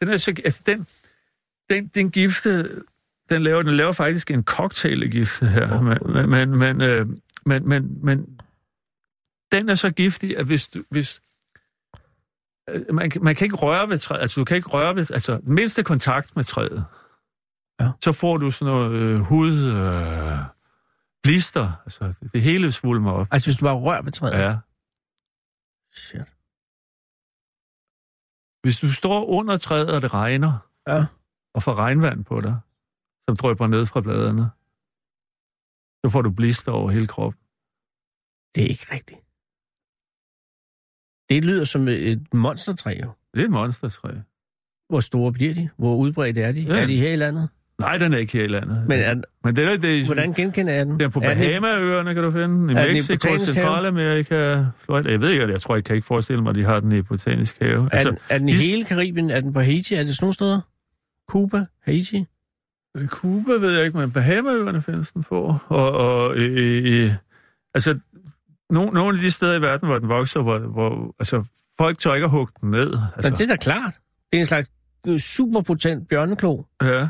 [0.01, 0.33] den er så...
[0.45, 0.87] Altså, den,
[1.69, 2.69] den, den gifte...
[3.29, 5.73] Den laver, den laver faktisk en cocktail af gifte her.
[5.73, 7.05] Åh, men, men, men, øh,
[7.45, 8.39] men, men, men
[9.51, 10.83] den er så giftig, at hvis du...
[10.89, 11.21] Hvis,
[12.69, 14.21] øh, man, kan- man kan ikke røre ved træet.
[14.21, 15.11] Altså, du kan ikke røre ved...
[15.11, 16.85] Altså, mindste kontakt med træet.
[17.81, 17.91] Ja.
[18.03, 19.57] Så får du sådan noget øh, hud...
[19.63, 20.37] Øh,
[21.23, 21.71] blister.
[21.85, 23.27] Altså, det, det hele svulmer op.
[23.31, 24.39] Altså, hvis du bare rører ved træet.
[24.39, 24.57] Ja.
[25.93, 26.33] Shit.
[28.61, 31.05] Hvis du står under træet, og det regner, Ja.
[31.53, 32.57] og får regnvand på dig,
[33.29, 34.49] som drøber ned fra bladene.
[36.05, 37.39] Så får du blister over hele kroppen.
[38.55, 39.19] Det er ikke rigtigt.
[41.29, 43.09] Det lyder som et monstertræ, jo.
[43.33, 44.09] Det er et monstertræ.
[44.89, 45.69] Hvor store bliver de?
[45.77, 46.61] Hvor udbredt er de?
[46.61, 46.81] Ja.
[46.81, 47.49] Er de her i landet?
[47.81, 48.85] Nej, den er ikke her i landet.
[48.87, 50.93] Men er, Men det er det, hvordan genkender jeg den?
[50.93, 52.69] Den er på Er den Bahamaøerne, kan du finde den.
[52.69, 53.39] I Er den i Mexico, Have?
[53.39, 55.09] Centralamerika, Florida.
[55.11, 57.01] Jeg ved ikke, jeg tror, jeg kan ikke forestille mig, at de har den i
[57.01, 57.89] Botanisk Have.
[57.91, 59.29] Er, den, er den i de- hele Karibien?
[59.29, 59.93] Er den på Haiti?
[59.95, 60.61] Er det sådan nogle steder?
[61.29, 61.65] Cuba?
[61.81, 62.25] Haiti?
[63.07, 65.55] Cuba ved jeg ikke, men Bahamaøerne findes den på.
[65.67, 67.13] Og, og øh, øh,
[67.73, 67.99] altså,
[68.69, 71.43] no, nogle af de steder i verden, hvor den vokser, hvor, hvor altså,
[71.77, 72.93] folk tør ikke at hugge den ned.
[73.15, 73.31] Altså.
[73.31, 73.93] Men det er da klart.
[74.31, 74.71] Det er en slags
[75.07, 76.63] øh, superpotent bjørneklo.
[76.81, 77.07] Ja.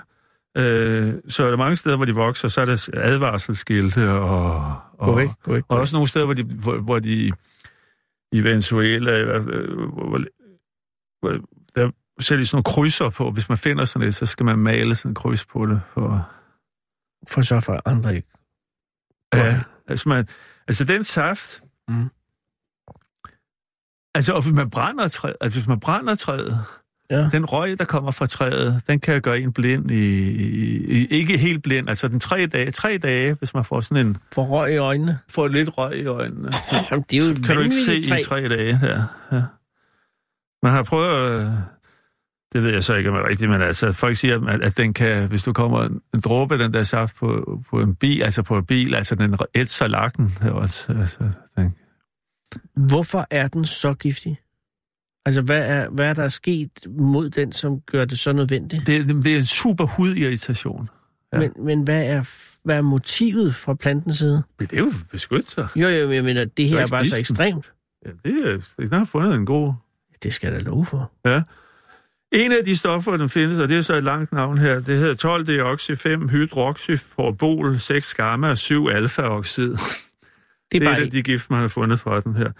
[0.57, 4.75] Øh, så er der mange steder, hvor de vokser, så er der advarselsskilte og...
[4.93, 5.63] og Gå væk, gå væk.
[5.67, 7.31] Gå Og også nogle steder, hvor de, hvor, hvor de
[8.31, 9.43] i Venezuela, fald,
[9.93, 10.19] hvor,
[11.21, 11.39] hvor,
[12.19, 13.31] de sådan nogle krydser på.
[13.31, 15.81] Hvis man finder sådan et, så skal man male sådan en kryds på det.
[15.93, 16.29] For,
[17.29, 18.27] For så for andre ikke.
[19.33, 20.27] ja, altså, man,
[20.67, 21.61] altså den saft...
[21.89, 22.09] Mm.
[24.15, 26.65] Altså, og hvis man brænder træet, altså, hvis man brænder træet,
[27.11, 27.29] Ja.
[27.31, 30.27] den røg, der kommer fra træet, den kan gøre en blind i,
[31.01, 34.17] i, ikke helt blind, altså den tre dage, tre dage, hvis man får sådan en,
[34.33, 35.19] For røg i øjnene.
[35.31, 36.51] får lidt røg i øjnene,
[36.91, 38.19] Jamen, det er jo et kan du ikke se træ.
[38.19, 39.05] i tre dage der.
[39.31, 39.41] Ja.
[40.63, 41.51] Man har prøvet, øh,
[42.53, 44.93] det ved jeg så ikke om er rigtigt, men altså folk siger, at, at den
[44.93, 48.57] kan, hvis du kommer en, dråbe den der saft på, på en bil, altså på
[48.57, 50.31] en bil, altså den ætser lakken.
[50.43, 51.17] Det også, altså,
[51.57, 51.75] den,
[52.75, 54.39] Hvorfor er den så giftig?
[55.25, 58.87] Altså, hvad er, hvad er der sket mod den, som gør det så nødvendigt?
[58.87, 60.89] det, det er en super hudirritation.
[61.33, 61.39] Ja.
[61.39, 62.29] Men, men hvad, er,
[62.63, 64.43] hvad er motivet fra plantens side?
[64.59, 65.67] Men det er jo beskytte sig.
[65.75, 67.19] Jo, jo, men jeg mener, det her ikke er bare så den.
[67.19, 67.71] ekstremt.
[68.05, 69.73] Ja, det er, det har fundet en god
[70.23, 71.11] Det skal jeg da love for.
[71.25, 71.41] Ja.
[72.31, 74.97] En af de stoffer, der findes, og det er så et langt navn her, det
[74.97, 79.69] hedder 12 deoxy, 5 hydroxyforbol, 6 gamma og 7 alfa-oxid.
[79.71, 82.51] Det er, Det er et af de gift, man har fundet fra den her.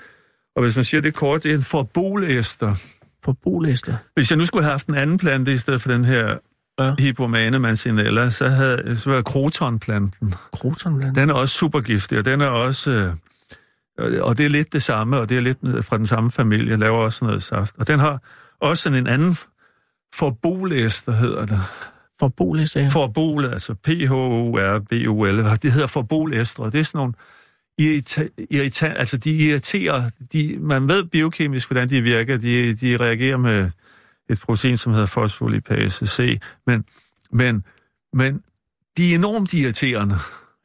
[0.56, 2.76] Og hvis man siger det kort, det er en forbolæster.
[3.24, 3.96] forbruglister.
[4.16, 6.38] Hvis jeg nu skulle have haft en anden plante i stedet for den her
[6.80, 6.94] Ja.
[7.00, 10.34] Hippomane mancinella, så havde så var krotonplanten.
[10.54, 11.16] Krotonland.
[11.16, 12.92] Den er også supergiftig, og den er også...
[12.92, 13.14] Øh,
[14.22, 16.98] og det er lidt det samme, og det er lidt fra den samme familie, laver
[16.98, 17.76] også noget saft.
[17.78, 18.20] Og den har
[18.60, 19.38] også sådan en anden
[20.16, 21.60] forbolæster, hedder det.
[22.20, 22.88] Forbruglister, ja.
[22.88, 26.66] Forbol, altså P-H-O-R-B-O-L, det hedder forbolæstre.
[26.66, 27.14] Det er sådan nogle
[27.82, 33.38] irrita- irrita- altså de irriterer, de, man ved biokemisk, hvordan de virker, de, de reagerer
[33.38, 33.72] med
[34.30, 36.86] et protein, som hedder fosfolipase C, men,
[37.32, 37.64] men,
[38.14, 38.42] men
[38.98, 40.16] de er enormt irriterende.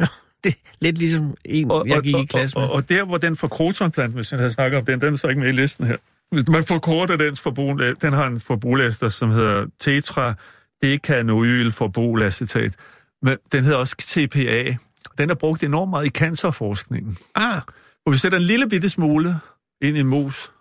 [0.45, 2.69] Det er lidt ligesom en, jeg gik i klasse og, med.
[2.69, 5.17] og, og der, hvor den for krotonplant, hvis jeg havde snakket om den, den er
[5.17, 5.97] så ikke med i listen her.
[6.33, 10.35] Man forkorter dens forbrug, den har en forbrulæster, som hedder tetra
[10.83, 12.77] decanoyl forbolacetat.
[13.23, 14.77] Men den hedder også TPA.
[15.19, 17.19] Den er brugt enormt meget i cancerforskningen.
[17.35, 17.61] Ah,
[18.07, 19.37] Og vi sætter en lille bitte smule
[19.83, 20.53] ind i en mus,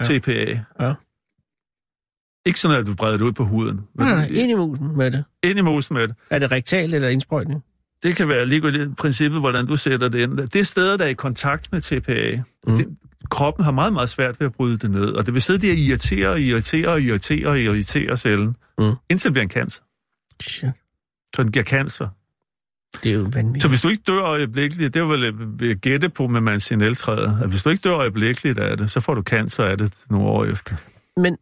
[0.00, 0.18] ja.
[0.18, 0.60] TPA.
[0.80, 0.94] Ja.
[2.46, 3.76] Ikke sådan, at du breder det ud på huden.
[3.94, 5.24] Men nej, nej, ind i musen med det.
[5.42, 6.16] ind i musen med det.
[6.30, 7.64] Er det rektalt eller indsprøjtning?
[8.02, 10.36] Det kan være ligegyldigt princippet, hvordan du sætter det ind.
[10.38, 12.42] Det er steder, der er i kontakt med TPA.
[12.66, 12.72] Mm.
[12.76, 12.86] Det,
[13.30, 15.72] kroppen har meget, meget svært ved at bryde det ned, og det vil sidde der
[15.72, 18.92] og irritere, og irritere, og irritere, og irritere cellen, Mm.
[19.10, 19.82] indtil det bliver en cancer.
[20.42, 20.70] Shit,
[21.36, 22.08] Så den giver cancer.
[23.02, 23.62] det er jo vanvittigt.
[23.62, 27.38] Så hvis du ikke dør øjeblikkeligt, det er vel øh, jeg gætte på med mancineltræet,
[27.42, 30.26] at hvis du ikke dør øjeblikkeligt af det, så får du cancer af det nogle
[30.26, 30.76] år efter.
[31.20, 31.36] Men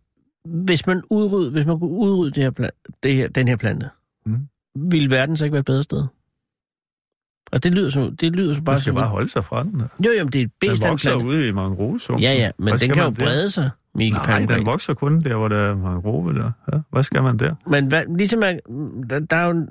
[0.65, 2.71] hvis man udrydde, hvis man kunne udrydde det her,
[3.03, 3.89] det her, den her plante.
[4.27, 4.39] Mm.
[4.91, 6.05] ville verden så ikke være et bedre sted?
[7.53, 9.83] Og det lyder som, det lyder som bare Man skal bare holde sig fra den.
[10.05, 12.17] Jo, jo, men det er et Den bedst af en vokser ude i mangrove Ja,
[12.17, 13.25] ja, men den kan jo der?
[13.25, 14.59] brede sig, Mikkel Nej, Palmgren.
[14.59, 16.51] den vokser kun der, hvor der er mangrove der.
[16.73, 17.55] Ja, hvad skal man der?
[17.67, 18.61] Men hvad, ligesom man,
[19.11, 19.69] der, der er jo en,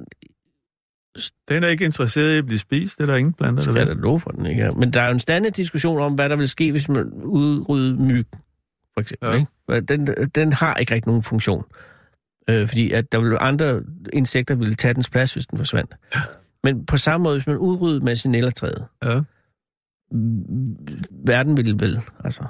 [1.49, 3.87] Den er ikke interesseret i at blive spist, det er der ingen planter, der skal
[3.87, 3.97] vil.
[3.97, 4.71] love for den, ikke?
[4.71, 7.99] Men der er jo en standard diskussion om, hvad der vil ske, hvis man udrydder
[7.99, 8.27] myg,
[8.93, 9.29] for eksempel.
[9.29, 9.35] Ja.
[9.75, 9.85] Ikke?
[9.87, 11.63] Den, den har ikke rigtig nogen funktion.
[12.49, 13.81] Øh, fordi at der vil andre
[14.13, 15.93] insekter ville tage dens plads, hvis den forsvandt.
[16.15, 16.21] Ja.
[16.63, 19.21] Men på samme måde, hvis man udrydder masinellertræet, Ja.
[21.25, 22.43] verden ville vel, altså...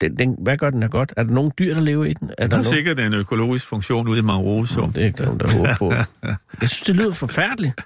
[0.00, 1.14] Den, den, hvad gør den er godt?
[1.16, 2.28] Er der nogle dyr, der lever i den?
[2.30, 2.64] Er Der der er nogen?
[2.64, 5.92] sikkert en økologisk funktion ude i mangrove Nå, det kan man da håbe på.
[6.60, 7.80] Jeg synes, det lyder forfærdeligt.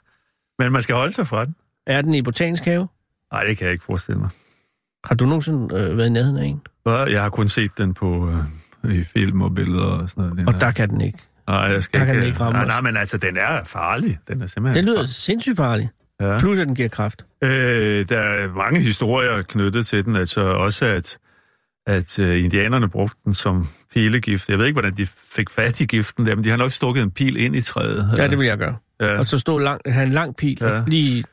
[0.58, 1.54] Men man skal holde sig fra den.
[1.86, 2.88] Er den i botanisk have?
[3.32, 4.28] Nej, det kan jeg ikke forestille mig.
[5.04, 6.60] Har du nogensinde øh, været i nærheden af en?
[6.86, 8.30] Jeg har kun set den på
[8.84, 10.48] øh, i film og billeder og sådan noget.
[10.48, 11.18] Og er- der kan den ikke.
[11.48, 12.68] Nej, jeg skal der kan ikke, den ikke ramme nej, os.
[12.68, 14.18] nej, men altså, den er farlig.
[14.28, 15.88] Den er simpelthen Det lyder sindssygt farligt.
[16.20, 16.38] Ja.
[16.38, 17.24] Plus, at den giver kraft.
[17.44, 21.18] Øh, der er mange historier knyttet til den, altså også at,
[21.86, 24.48] at øh, indianerne brugte den som pilegift.
[24.48, 27.02] Jeg ved ikke, hvordan de fik fat i giften der, men de har nok stukket
[27.02, 28.14] en pil ind i træet.
[28.16, 28.76] Ja, det vil jeg gøre.
[29.00, 29.18] Ja.
[29.18, 30.82] Og så stå lang, have en lang pil, ja.
[30.86, 31.24] lige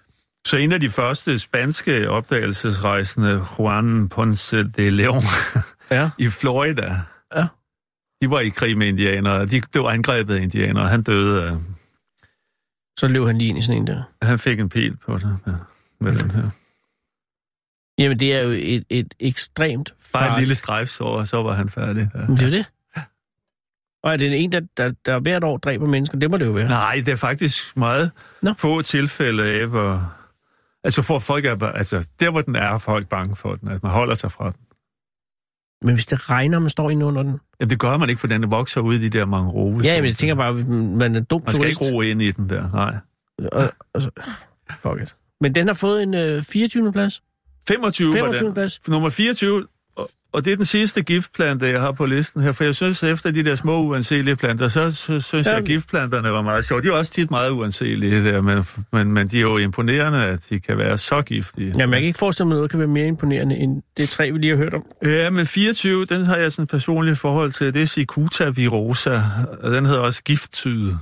[0.46, 5.24] så en af de første spanske opdagelsesrejsende, Juan Ponce de Leon,
[5.92, 6.10] ja.
[6.26, 6.96] i Florida,
[7.36, 7.48] ja.
[8.22, 9.46] De var i krig med indianere.
[9.46, 11.58] De blev angrebet af indianere, han døde af...
[12.98, 14.04] Så løb han lige ind i sådan en der?
[14.22, 15.52] Han fik en pil på det, ja,
[16.00, 16.50] med den her.
[17.98, 20.30] Jamen, det er jo et, et ekstremt farligt...
[20.30, 22.10] Bare et lille strejfsår, og så var han færdig.
[22.16, 22.20] Ja.
[22.20, 22.66] Men det er det.
[24.04, 26.20] Og er det en, der, der, der hvert år dræber mennesker?
[26.20, 26.68] Det må det jo være.
[26.68, 28.54] Nej, det er faktisk meget Nå.
[28.58, 30.20] få tilfælde af, hvor,
[30.84, 33.70] Altså for folk er, altså der hvor den er, er folk bange for den.
[33.70, 34.60] Altså man holder sig fra den.
[35.82, 37.40] Men hvis det regner, man står inde under den?
[37.60, 39.82] Ja, det gør man ikke, for den vokser ud i de der mangrove.
[39.84, 41.82] Ja, men jeg tænker bare, man er dum Man skal turist.
[41.82, 42.96] ikke ro ind i den der, nej.
[43.52, 44.10] Og, og så,
[44.80, 45.16] fuck it.
[45.42, 46.92] Men den har fået en øh, 24.
[46.92, 47.22] plads?
[47.68, 48.14] 25.
[48.14, 48.54] 25.
[48.54, 48.88] plads?
[48.88, 49.68] Nummer 24,
[50.34, 53.32] og det er den sidste giftplante, jeg har på listen her, for jeg synes, efter
[53.32, 55.52] de der små uanselige planter, så, så synes ja.
[55.52, 56.82] jeg, at giftplanterne var meget sjove.
[56.82, 60.46] De er også tit meget uanselige, der, men, men, men de er jo imponerende, at
[60.50, 61.74] de kan være så giftige.
[61.78, 64.32] Ja, man kan ikke forestille mig, at noget kan være mere imponerende end det tre,
[64.32, 64.86] vi lige har hørt om.
[65.04, 67.74] Ja, men 24, den har jeg sådan et personligt forhold til.
[67.74, 69.22] Det er Cicuta virosa,
[69.64, 70.98] og den hedder også gifttyde.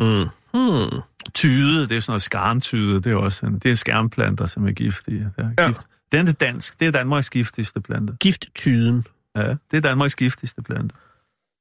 [0.00, 0.26] Mm.
[0.54, 1.00] Hmm.
[1.34, 4.72] Tyde, det er sådan noget skarntyde, det er også en, det er skærmplanter, som er
[4.72, 5.30] giftige.
[5.36, 5.66] Det er ja.
[5.66, 5.80] gift.
[6.12, 6.80] Den er dansk.
[6.80, 8.16] Det er Danmarks giftigste plante.
[8.20, 9.04] Gifttyden.
[9.36, 10.94] Ja, det er Danmarks giftigste plante.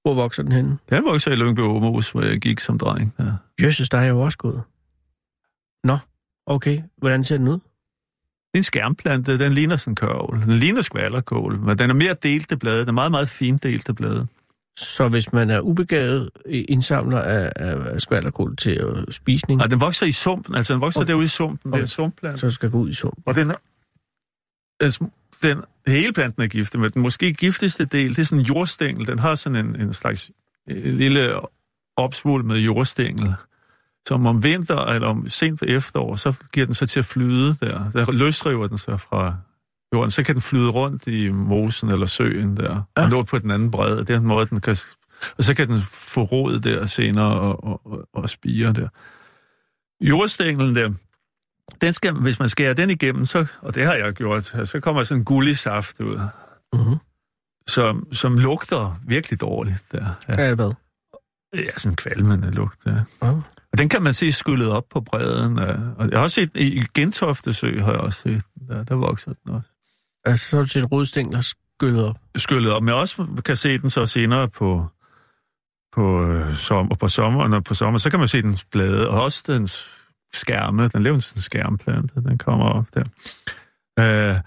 [0.03, 0.77] Hvor vokser den henne?
[0.89, 3.13] Den vokser i Lyngby Åmos, hvor jeg gik som dreng.
[3.19, 3.25] Ja.
[3.61, 4.61] Jøsses, der er jo også gået.
[5.83, 5.97] Nå,
[6.45, 6.81] okay.
[6.97, 7.53] Hvordan ser den ud?
[7.53, 7.59] Det
[8.53, 9.39] er en skærmplante.
[9.39, 10.41] Den ligner sådan en kørvel.
[10.41, 12.79] Den ligner skvallerkål, men den er mere delte blade.
[12.79, 14.27] Den er meget, meget fint delte blade.
[14.77, 19.57] Så hvis man er ubegavet indsamler af, af skvallerkål til spisning...
[19.57, 20.55] Nej, den vokser i sumpen.
[20.55, 21.07] Altså, den vokser okay.
[21.07, 21.69] derude i sumpen.
[21.69, 21.77] Okay.
[21.77, 22.37] Det er en sumpplante.
[22.37, 23.23] Så skal gå ud i sumpen.
[23.25, 23.51] Og den
[24.81, 25.05] altså,
[25.41, 29.07] den hele planten er giftig, men den måske giftigste del, det er sådan en jordstængel.
[29.07, 30.31] Den har sådan en, en slags
[30.67, 31.39] en lille
[31.97, 33.33] opsvul med jordstængel.
[34.07, 37.53] Som om vinter eller om sent på efterår, så giver den sig til at flyde
[37.53, 37.89] der.
[37.89, 39.35] Der løsriver den sig fra
[39.93, 40.11] jorden.
[40.11, 42.83] Så kan den flyde rundt i mosen eller søen der.
[42.97, 43.03] Ja.
[43.03, 43.97] Og nå på den anden bred.
[43.97, 44.75] Det er en måde, den kan...
[45.37, 48.87] Og så kan den få rod der senere og, og, og, og spire der.
[50.01, 50.93] Jordstænglen der,
[51.81, 55.03] den skal, hvis man skærer den igennem, så, og det har jeg gjort, så kommer
[55.03, 56.19] sådan en gullig saft ud,
[56.75, 56.97] uh-huh.
[57.67, 59.83] som, som lugter virkelig dårligt.
[59.91, 60.13] Der.
[60.27, 60.43] Ja.
[60.43, 60.73] Ja, hvad?
[61.55, 62.79] Ja, sådan en kvalmende lugt.
[62.85, 62.91] Ja.
[63.25, 63.41] Uh-huh.
[63.71, 65.59] Og den kan man se skyllet op på bredden.
[65.59, 69.33] Og jeg har også set, i Gentofte Sø har jeg også set, der, der vokser
[69.33, 69.69] den også.
[70.25, 72.15] Altså, så har du set rodstængler skyllet op?
[72.35, 74.85] Skyllet op, men jeg også kan se den så senere på,
[75.93, 79.21] på, øh, sommer, på sommeren og på sommer, så kan man se dens blade, og
[79.23, 80.00] også dens
[80.33, 80.87] skærme.
[80.87, 83.03] Den lever sådan en skærmplante, den kommer op der.
[83.99, 84.39] Øh,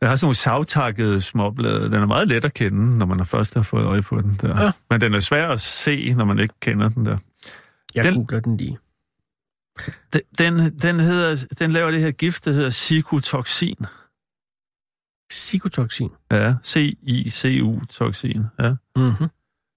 [0.00, 1.84] jeg har sådan nogle savtakkede småblade.
[1.84, 4.62] Den er meget let at kende, når man først har fået øje på den der.
[4.62, 4.70] Ja.
[4.90, 7.18] Men den er svær at se, når man ikke kender den der.
[7.94, 8.78] Jeg den, googler den lige.
[10.12, 13.86] Den, den, den, hedder, den laver det her gift, der hedder psykotoxin.
[15.28, 16.10] Psykotoxin?
[16.30, 18.44] Ja, C-I-C-U-toxin.
[18.58, 18.70] Ja.
[18.96, 19.28] Mm-hmm.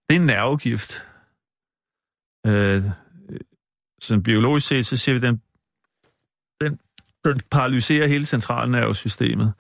[0.10, 1.04] Det er en nervegift.
[2.46, 2.84] Øh,
[4.02, 5.42] sådan biologisk set, så siger vi, den,
[6.62, 6.80] den,
[7.26, 9.54] den paralyserer hele centralnervesystemet.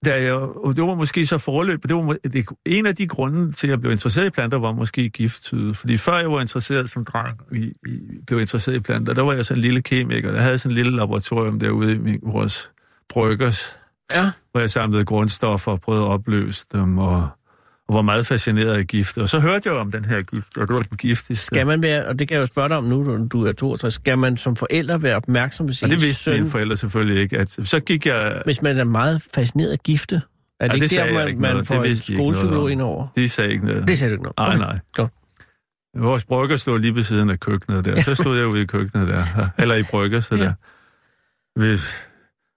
[0.05, 3.51] da jeg, og det var måske så forløb, det var det, en af de grunde
[3.51, 5.73] til, at jeg blev interesseret i planter, var måske gifttyde.
[5.73, 9.33] Fordi før jeg var interesseret som dreng, i, i, blev interesseret i planter, der var
[9.33, 10.31] jeg sådan en lille kemiker.
[10.31, 12.71] Der havde sådan en lille laboratorium derude i min, vores
[13.09, 13.77] bryggers,
[14.15, 14.31] ja.
[14.51, 17.29] hvor jeg samlede grundstoffer og prøvede at opløse dem, og
[17.87, 19.17] og var meget fascineret af gift.
[19.17, 21.45] Og så hørte jeg om den her gift, og det var den giftigste.
[21.45, 23.93] Skal man være, og det kan jeg jo spørge dig om nu, du er 62,
[23.93, 26.33] skal man som forælder være opmærksom ved sin Og det vidste søn?
[26.33, 27.37] mine forældre selvfølgelig ikke.
[27.37, 28.41] At, så gik jeg...
[28.45, 30.21] Hvis man er meget fascineret af gifte,
[30.59, 33.07] er det, ja, det ikke der, man, ikke man får en skolepsykolog ind over?
[33.15, 33.87] De sagde ikke noget.
[33.87, 34.59] Det sagde du ikke noget?
[34.59, 34.79] Nej, nej.
[34.93, 35.11] Godt.
[35.97, 38.01] Vores brygger stod lige ved siden af køkkenet der.
[38.01, 39.49] Så stod jeg ude i køkkenet der.
[39.57, 40.43] Eller i brygger, så ja.
[40.43, 40.53] der.
[41.59, 41.77] Vi,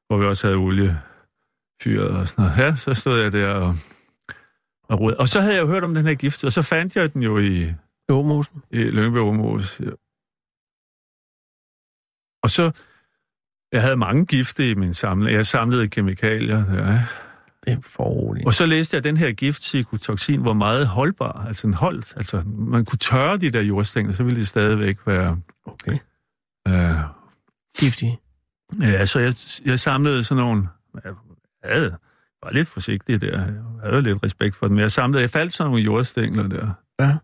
[0.09, 1.01] hvor vi også havde olie
[1.83, 2.59] fyret og sådan noget.
[2.59, 3.77] Ja, så stod jeg der og
[4.91, 5.15] og rod.
[5.15, 7.23] Og så havde jeg jo hørt om den her gift, og så fandt jeg den
[7.23, 7.73] jo i...
[8.09, 8.63] Åmosen.
[8.71, 9.81] I Lyngby Åmos.
[9.81, 9.91] Ja.
[12.43, 12.71] Og så...
[13.73, 15.37] Jeg havde mange gifte i min samling.
[15.37, 16.65] Jeg samlede kemikalier.
[16.65, 17.03] Der.
[17.65, 21.45] Det er for Og så læste jeg, den her gift, psykotoxin, var meget holdbar.
[21.47, 22.13] Altså en holdt.
[22.17, 25.41] Altså, man kunne tørre de der jordstængler, så ville de stadigvæk være...
[25.67, 25.99] Okay.
[26.69, 26.97] Øh,
[27.79, 28.19] Giftige?
[28.81, 30.69] Ja, så jeg, jeg samlede sådan nogle...
[31.05, 31.15] Jeg
[31.65, 31.97] havde
[32.43, 33.45] var lidt forsigtig der.
[33.83, 34.79] Jeg havde lidt respekt for dem.
[34.79, 36.73] Jeg samlede, jeg faldt sådan nogle jordstængler der.
[37.01, 37.19] Ja.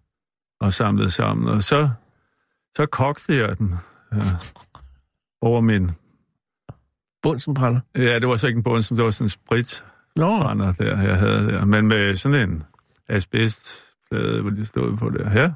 [0.61, 1.49] Og samlede sammen.
[1.49, 1.91] Og så,
[2.77, 3.75] så kogte jeg den
[4.13, 4.19] ja,
[5.41, 5.91] over min...
[7.23, 7.81] Bunsen brænder.
[7.95, 9.85] Ja, det var så ikke en bund, som det var sådan en sprit
[10.17, 11.65] Nå, brænder der, jeg havde der.
[11.65, 12.65] Men med sådan en
[13.09, 15.41] asbestplade, hvor det stod på der.
[15.41, 15.53] Ja,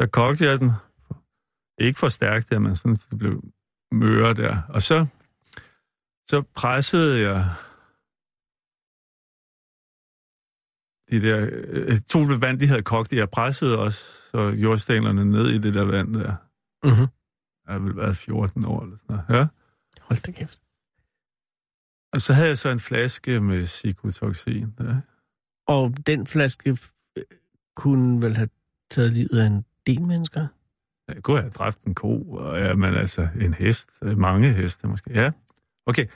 [0.00, 0.72] så kogte jeg den.
[1.78, 3.44] Ikke for stærkt der, men sådan, så det blev
[3.92, 4.62] møre der.
[4.68, 5.06] Og så,
[6.28, 7.50] så pressede jeg
[11.10, 13.12] de der øh, to vand, de havde kogt.
[13.12, 16.34] Jeg pressede også så jordstænglerne ned i det der vand der.
[16.84, 17.06] mm-hmm.
[17.66, 19.40] Jeg har vel været 14 år eller sådan noget.
[19.40, 19.46] Ja.
[20.00, 20.60] hold da kæft.
[22.12, 24.74] Og så havde jeg så en flaske med psykotoxin.
[24.80, 24.96] Ja.
[25.66, 26.70] Og den flaske
[27.16, 27.22] øh,
[27.76, 28.48] kunne vel have
[28.90, 30.46] taget livet af en del mennesker?
[31.08, 34.86] Jeg kunne have dræbt en ko, og ja, men altså en hest, øh, mange heste
[34.86, 35.10] måske.
[35.12, 35.30] Ja,
[35.86, 36.06] okay.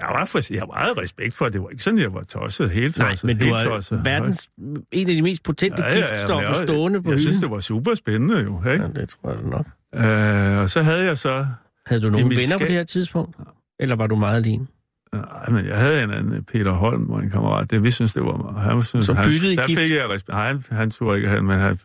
[0.00, 2.70] Jeg var, for, jeg har meget respekt for, det var ikke sådan, jeg var tosset,
[2.70, 3.24] helt Nej, tosset.
[3.26, 4.04] men du har tosset.
[4.04, 4.48] verdens,
[4.92, 7.42] en af de mest potente ja, ja, ja, giftstoffer jeg- stående på Jeg synes, hylden.
[7.48, 8.84] det var super spændende jo, ikke?
[8.84, 9.66] Ja, det tror jeg nok.
[9.94, 11.46] Øh, og så havde jeg så...
[11.86, 13.36] Havde du nogen venner på skab- det her tidspunkt?
[13.80, 14.66] Eller var du meget alene?
[15.12, 17.70] Nej, men jeg havde en anden, Peter Holm, og en kammerat.
[17.70, 18.64] Det, vi synes, det var meget.
[18.70, 19.80] Han synes, Så han, byttede Der gift?
[19.80, 20.28] fik jeg respekt.
[20.28, 21.78] Nej, han, han turde ikke have, men han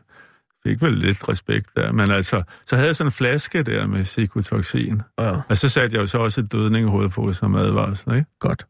[0.70, 1.92] fik vel lidt respekt der.
[1.92, 5.02] Men altså, så havde jeg sådan en flaske der med psykotoxin.
[5.20, 8.16] Ja, Og så satte jeg jo så også et dødning i hovedet på som advarsel,
[8.16, 8.30] ikke?
[8.40, 8.68] godt.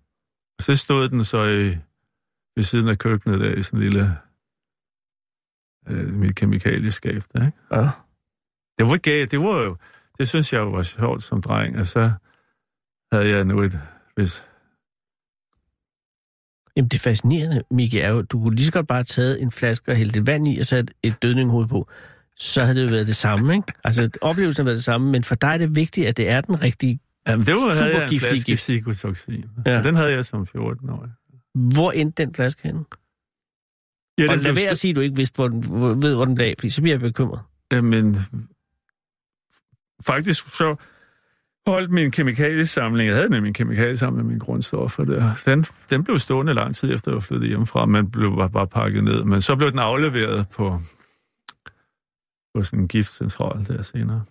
[0.57, 1.77] Og så stod den så i,
[2.55, 4.17] ved siden af køkkenet der i sådan en lille
[5.89, 7.57] øh, mit kemikalieskab der, ikke?
[7.71, 7.89] Ja.
[8.77, 9.77] Det var galt, det var jo,
[10.17, 12.12] det synes jeg var sjovt som dreng, og så
[13.12, 13.79] havde jeg nu et,
[14.15, 14.45] hvis,
[16.79, 19.51] Jamen det fascinerende, Mikke, er jo, du kunne lige så godt bare have taget en
[19.51, 21.89] flaske og hældt et vand i og sat et dødninghoved på.
[22.35, 23.73] Så havde det jo været det samme, ikke?
[23.83, 26.41] Altså oplevelsen har været det samme, men for dig er det vigtigt, at det er
[26.41, 26.99] den rigtige.
[27.27, 29.45] jamen det var, havde jeg en flaske psykotoxin.
[29.65, 29.83] Ja.
[29.83, 31.11] Den havde jeg som 14-årig.
[31.73, 32.79] Hvor endte den flaske henne?
[34.17, 35.93] Ja, og den lad blev være at sige, at du ikke vidste, hvor den, hvor,
[35.93, 37.41] ved, hvor den blev fordi så bliver jeg bekymret.
[37.71, 38.17] Men
[40.05, 40.75] faktisk så
[41.69, 46.19] holdt min kemikaliesamling, jeg havde nemlig en kemikaliesamling med mine grundstoffer der, den, den blev
[46.19, 49.23] stående lang tid efter, at jeg flyttede hjemmefra, men blev bare, bare pakket ned.
[49.23, 50.82] Men så blev den afleveret på,
[52.55, 54.23] på sådan en giftcentral der senere.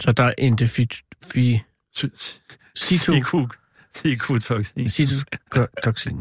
[0.00, 0.88] Så der er identifi...
[1.24, 1.60] fi-
[1.98, 2.40] Cito-
[2.78, 3.48] Siku-
[3.94, 4.88] Sikotoxin.
[4.88, 6.18] Cytotoxin.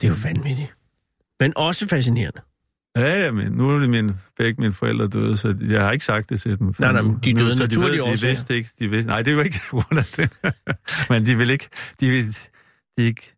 [0.00, 0.74] Det er jo vanvittigt.
[1.40, 2.40] Men også fascinerende.
[2.98, 6.04] Ja, ja, men nu er det min, begge mine forældre døde, så jeg har ikke
[6.04, 6.74] sagt det til dem.
[6.78, 9.22] Nej, nej, de Nu- døde så naturlige de, ved, de vidste ikke, de vidste, nej,
[9.22, 10.54] det var ikke grund af det.
[11.10, 11.68] men de vil ikke,
[12.00, 12.36] de, vil,
[12.98, 13.34] de, ikke,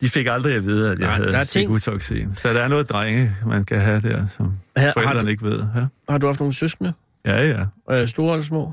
[0.00, 2.34] de fik aldrig at vide, at jeg Nej, havde der er ting- psykotoxin.
[2.34, 5.58] Så der er noget drenge, man kan have der, som har, forældrene du, ikke ved.
[5.76, 6.92] Ja, har du haft nogle søskende?
[7.26, 7.66] ja.
[7.88, 8.00] ja.
[8.00, 8.72] Øh, store eller små?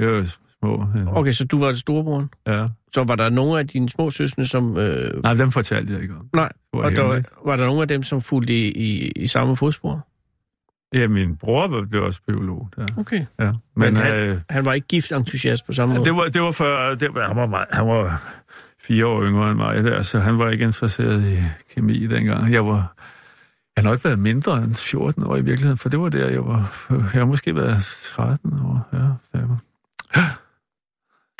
[0.00, 0.24] Jo
[0.64, 0.86] små.
[0.96, 1.18] Ja.
[1.18, 2.28] Okay, så du var storebroren.
[2.46, 2.66] ja.
[2.92, 4.78] Så var der nogle af dine små søskende, som...
[4.78, 6.28] Øh, Nej, dem fortalte jeg ikke om.
[6.34, 9.08] nej, Det var og der, var, var der nogle af dem, som fulgte i, i,
[9.16, 10.06] i samme fodspor?
[10.94, 12.68] Ja, min bror var- blev også biolog.
[12.76, 12.86] Der.
[12.96, 13.24] Okay.
[13.40, 13.44] Ja.
[13.44, 16.04] Men, Men han- øh, Han var ikke giftentusiast på samme måde?
[16.06, 18.22] det, var, det var før, det var, han, var meget, han var
[18.82, 21.36] fire år yngre end mig der, så han var ikke interesseret i
[21.74, 22.52] kemi dengang.
[22.52, 22.94] Jeg var,
[23.76, 26.44] jeg har nok været mindre end 14 år i virkeligheden, for det var der, jeg
[26.46, 28.88] var, jeg har måske været 13 år.
[28.92, 28.98] Ja,
[29.38, 29.58] det var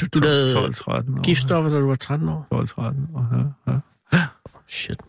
[0.00, 1.22] du, du lavede 12-13 år.
[1.22, 2.46] giftstoffer, da du var 13 år?
[2.54, 3.72] 12-13 år, ja.
[4.16, 4.26] ja.
[4.68, 5.02] Shit.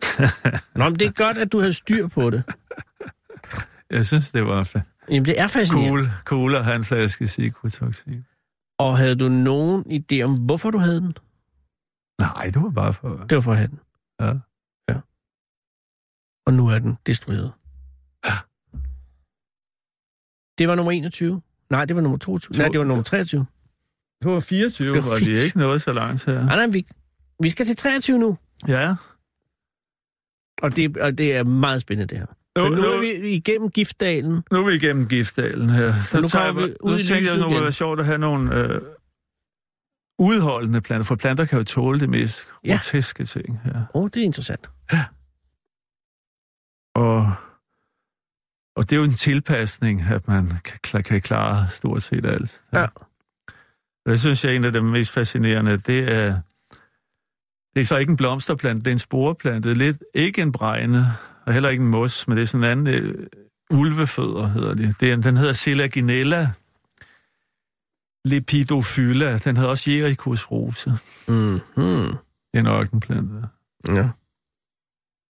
[0.75, 2.43] Nå, men det er godt, at du havde styr på det.
[3.89, 5.89] Jeg synes, det var fa- Jamen, det er fascinerende.
[5.89, 8.25] cool, cool at have en flaske psykotoxin.
[8.79, 11.13] Og havde du nogen idé om, hvorfor du havde den?
[12.19, 13.09] Nej, det var bare for...
[13.29, 13.79] Det var for at have den.
[14.21, 14.33] Ja.
[14.93, 14.99] Ja.
[16.45, 17.51] Og nu er den destrueret.
[18.25, 18.37] Ja.
[20.57, 21.41] Det var nummer 21.
[21.69, 22.53] Nej, det var nummer 22.
[22.53, 23.45] To- Nej, det var nummer 23.
[24.23, 25.45] Det var 24, Det var var de 24.
[25.45, 26.45] ikke noget så langt her.
[26.45, 26.86] Nej, nej, vi,
[27.43, 28.38] vi skal til 23 nu.
[28.67, 28.95] Ja.
[30.62, 32.25] Og det, og det er meget spændende, det her.
[32.58, 34.43] Nu, Men nu nu, er vi igennem giftdalen.
[34.51, 36.01] nu er vi igennem giftdalen her.
[36.04, 38.56] Så nu tager vi ud nu i tænker jeg, det være sjovt at have nogle
[38.56, 38.82] øh,
[40.19, 42.71] udholdende planter, for planter kan jo tåle det mest Ja.
[42.71, 43.75] groteske ting her.
[43.93, 44.69] Åh, oh, det er interessant.
[46.95, 47.34] Og,
[48.76, 50.49] og det er jo en tilpasning, at man
[50.84, 52.63] kan, kan klare stort set alt.
[52.74, 52.82] Ja.
[52.84, 53.07] Og
[54.06, 55.78] Det synes jeg er en af de mest fascinerende.
[55.78, 56.39] Det er,
[57.76, 59.74] det er så ikke en blomsterplante, det er en sporeplante.
[59.74, 61.06] Lidt, ikke en bregne,
[61.45, 63.28] og heller ikke en mos, men det er sådan en anden øh,
[63.72, 64.95] ulvefødder, hedder det.
[64.99, 66.51] det er, den hedder Selaginella
[68.26, 69.38] lepidophylla.
[69.38, 70.89] Den hedder også Jericus rose.
[71.28, 72.18] Mm-hmm.
[72.53, 73.47] Det er en ørkenplante.
[73.88, 74.10] Ja.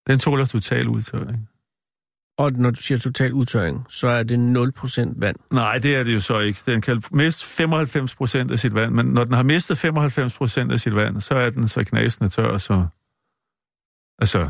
[0.07, 1.49] Den tåler total udtørring.
[2.37, 5.35] Og når du siger total udtørring, så er det 0% vand.
[5.51, 6.59] Nej, det er det jo så ikke.
[6.65, 10.71] Den kan miste 95 procent af sit vand, men når den har mistet 95 procent
[10.71, 12.87] af sit vand, så er den så knasende tør, så...
[14.19, 14.49] Altså,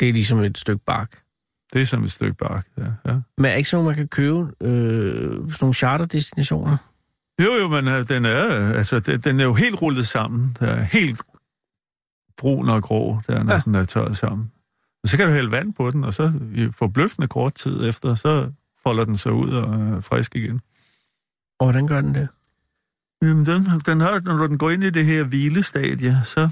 [0.00, 1.10] Det er ligesom et stykke bark.
[1.72, 2.66] det er som et stykke bark.
[2.78, 3.16] Ja, ja.
[3.38, 6.76] Men er ikke sådan, man kan købe øh, sådan nogle charterdestinationer?
[7.42, 10.56] Jo, jo, men øh, den er, altså, den, den er jo helt rullet sammen.
[10.60, 11.22] Der er helt
[12.38, 13.56] brun og grå, der, når Ja.
[13.56, 13.62] ja.
[13.64, 14.52] den er tørret sammen.
[15.06, 18.52] Så kan du hælde vand på den, og så i forbløffende kort tid efter, så
[18.82, 20.60] folder den sig ud og er frisk igen.
[21.58, 22.28] Og hvordan gør den det?
[23.22, 26.50] Jamen, den, den har, når den går ind i det her hvilestadie, så...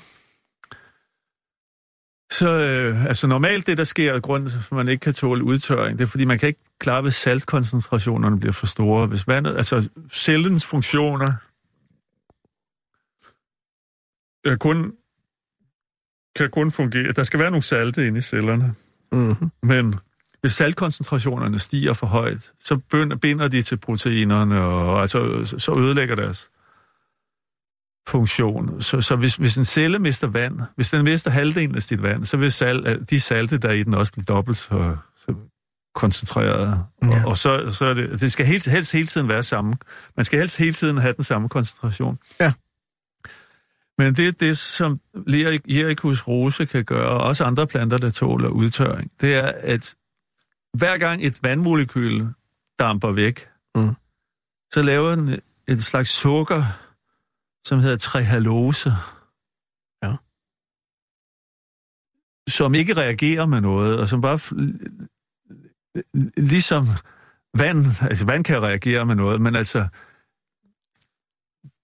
[2.32, 5.44] Så øh, altså normalt det, der sker, og grunden til, at man ikke kan tåle
[5.44, 9.06] udtørring, det er, fordi man kan ikke klare, hvis saltkoncentrationerne bliver for store.
[9.06, 11.32] Hvis vandet, altså cellens funktioner
[14.44, 14.92] er kun,
[16.38, 17.12] kan kun fungere.
[17.12, 18.74] Der skal være nogle salte inde i cellerne.
[19.12, 19.50] Mm-hmm.
[19.62, 19.94] Men
[20.40, 22.76] hvis saltkoncentrationerne stiger for højt, så
[23.20, 26.50] binder- de til proteinerne, og altså, så- ødelægger deres
[28.08, 28.82] funktion.
[28.82, 32.24] Så, så hvis, hvis en celle mister vand, hvis den mister halvdelen af sit vand,
[32.24, 35.34] så vil sal, de salte, der er i den, også blive dobbelt så, så
[35.94, 36.84] koncentreret.
[37.02, 37.08] Ja.
[37.24, 39.76] Og, og så, så er det, det skal helt, helst hele tiden være samme.
[40.16, 42.18] Man skal helst hele tiden have den samme koncentration.
[42.40, 42.52] Ja.
[43.98, 45.00] Men det er det, som
[45.66, 49.96] Liericus rose kan gøre, og også andre planter, der tåler udtørring, det er, at
[50.78, 52.26] hver gang et vandmolekyl
[52.78, 53.94] damper væk, Mm.
[54.72, 56.62] så laver den et slags sukker,
[57.66, 58.92] som hedder trehalose.
[60.02, 60.16] Ja.
[62.48, 64.38] Som ikke reagerer med noget, og som bare...
[66.36, 66.86] Ligesom
[67.58, 69.88] vand, altså vand kan reagere med noget, men altså,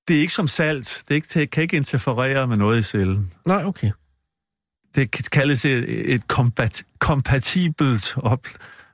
[0.08, 1.02] det er ikke som salt.
[1.04, 3.32] Det er ikke, det kan ikke interferere med noget i cellen.
[3.46, 3.90] Nej, okay.
[4.94, 8.46] Det kan kaldes et, et kompat, kompatibelt op,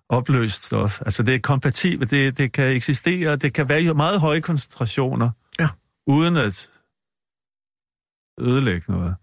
[0.08, 1.00] opløst stof.
[1.00, 5.30] Altså det er kompatibelt, det, det kan eksistere, det kan være i meget høje koncentrationer,
[5.60, 5.68] Ja.
[6.06, 6.68] uden at
[8.40, 9.14] ødelægge noget.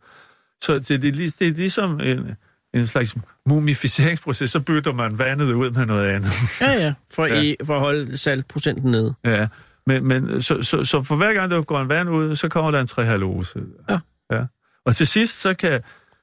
[0.64, 2.32] Så det, det, er det er ligesom en,
[2.74, 3.16] en slags
[3.46, 6.32] mumificeringsproces, så bytter man vandet ud med noget andet.
[6.62, 7.42] Ja, ja, for, ja.
[7.42, 9.16] I, for at holde saltprocenten nede.
[9.26, 9.48] Ja,
[9.88, 12.72] men, men så, så, så for hver gang, der går en vand ud, så kommer
[12.72, 13.64] der en trehalose.
[13.90, 14.00] Ja.
[14.32, 14.46] ja.
[14.86, 15.82] Og til sidst, så kan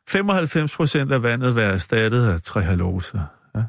[0.08, 3.20] 95 procent af vandet være erstattet af trehalose.
[3.54, 3.62] Ja.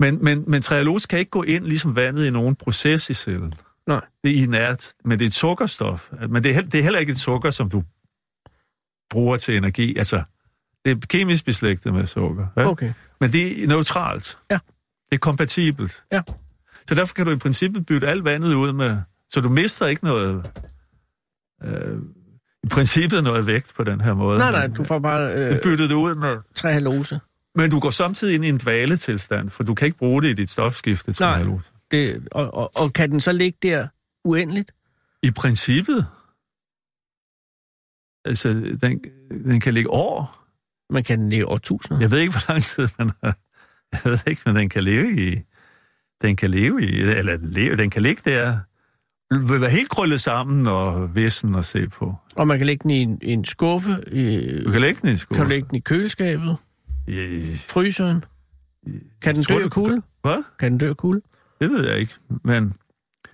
[0.00, 3.54] Men, men, men trehalose kan ikke gå ind, ligesom vandet, i nogen proces i cellen.
[3.86, 4.00] Nej.
[4.24, 6.08] Det er inert, men det er et sukkerstof.
[6.28, 7.82] Men det er, det er heller ikke et sukker, som du
[9.10, 9.96] bruger til energi.
[9.96, 10.22] Altså,
[10.84, 12.46] det er kemisk beslægtet med sukker.
[12.56, 12.68] Ja?
[12.68, 12.92] Okay.
[13.20, 14.38] Men det er neutralt.
[14.50, 14.58] Ja.
[15.08, 16.04] Det er kompatibelt.
[16.12, 16.22] Ja.
[16.88, 19.02] Så derfor kan du i princippet bytte alt vandet ud med...
[19.28, 20.50] Så du mister ikke noget...
[21.64, 21.98] Øh,
[22.64, 24.38] I princippet noget vægt på den her måde.
[24.38, 26.36] Nej, nej, du får bare Øh, øh, byttet det ud med...
[26.54, 27.20] tre halose.
[27.54, 30.32] Men du går samtidig ind i en dvaletilstand, for du kan ikke bruge det i
[30.32, 31.38] dit stofskifte til Nej.
[31.38, 31.72] halose.
[31.90, 33.88] Det, og, og, og kan den så ligge der
[34.24, 34.72] uendeligt?
[35.22, 36.06] I princippet...
[38.24, 38.48] Altså,
[38.80, 40.44] den, den kan ligge år.
[40.92, 42.00] Man kan den ligge årtusinder.
[42.00, 43.36] Jeg ved ikke, hvor lang tid man har...
[43.92, 45.40] Jeg ved ikke, men den kan leve i...
[46.22, 47.00] Den kan leve i...
[47.00, 48.58] Eller leve, den kan ligge der...
[49.30, 52.14] Vil være helt krøllet sammen og vissen at se på.
[52.36, 53.90] Og man kan lægge den i en, i en skuffe.
[54.12, 55.38] I, Du kan lægge den i skuffe.
[55.38, 56.56] kan du lægge den i køleskabet?
[57.08, 57.26] Ja,
[57.68, 58.24] Fryseren?
[59.22, 60.02] Kan den tror, dø af kulde?
[60.22, 60.42] Hvad?
[60.58, 61.20] Kan den dø af kulde?
[61.60, 62.12] Det ved jeg ikke.
[62.44, 62.74] Men,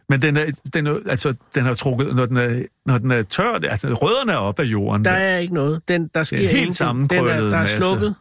[0.09, 3.23] men den er, den er, altså, den har trukket, når den er, når den er
[3.23, 5.05] tør, det- altså rødderne er op af jorden.
[5.05, 5.89] Der er ikke noget.
[5.89, 6.75] Den, der sker helt ingenting.
[6.75, 7.77] sammenkrøllet den er, der er masse.
[7.81, 8.15] slukket.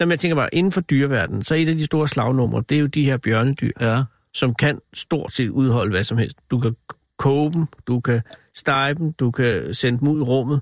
[0.00, 2.76] Jamen, jeg tænker bare, inden for dyreverdenen, så er et af de store slagnumre, det
[2.76, 4.02] er jo de her bjørnedyr, Ja.
[4.34, 6.36] Som kan stort set udholde hvad som helst.
[6.50, 6.76] Du kan
[7.18, 8.22] koge dem, du kan
[8.54, 10.60] stege dem, du kan sende dem ud i rummet.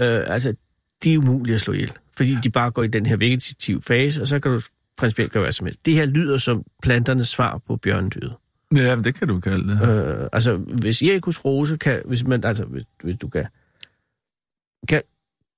[0.00, 0.54] Øh, altså,
[1.02, 4.20] de er umulige at slå ihjel, fordi de bare går i den her vegetative fase,
[4.20, 4.60] og så kan du
[4.96, 5.86] principielt gøre hvad som helst.
[5.86, 8.34] Det her lyder som planternes svar på bjørnedyret.
[8.76, 9.82] ja, men det kan du kalde det.
[9.82, 13.46] Øh, altså, hvis Erikus rose kan, hvis man, altså, hvis, hvis du kan,
[14.88, 15.02] kan,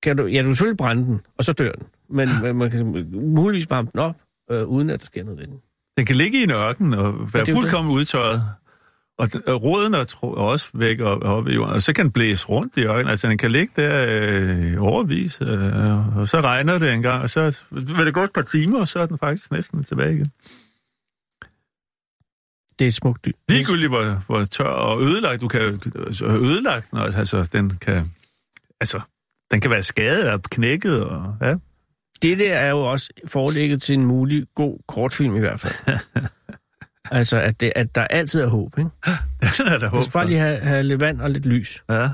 [0.02, 1.86] kan du, ja, du kan selvfølgelig brænde den, og så dør den.
[2.08, 4.16] Men man, man kan muligvis varme den op,
[4.50, 5.61] øh, uden at der sker noget ved den.
[5.99, 8.45] Den kan ligge i en ørken og være det jo fuldkommen udtørret.
[9.18, 12.05] Og den- og roden er tro- også væk op, op i jorden, og så kan
[12.05, 13.09] den blæse rundt i ørkenen.
[13.09, 17.30] Altså, den kan ligge der øh, overvis, øh, og så regner det en gang, og
[17.30, 20.26] så vil det gå et par timer, og så er den faktisk næsten tilbage igen.
[22.78, 23.32] Det er et smukt dyr.
[23.49, 25.61] Ligegyldigt hvor, hvor tør og ødelagt, du kan
[26.07, 28.12] altså, ødelagt den, også, altså den kan,
[28.80, 29.01] altså,
[29.51, 31.55] den kan være skadet og knækket, og ja.
[32.22, 35.98] Det der er jo også forelægget til en mulig god kortfilm i hvert fald.
[37.20, 38.90] altså, at, det, at der altid er håb, ikke?
[39.58, 41.84] Den er der håb skal bare lige have, have lidt vand og lidt lys.
[41.88, 42.08] Ja.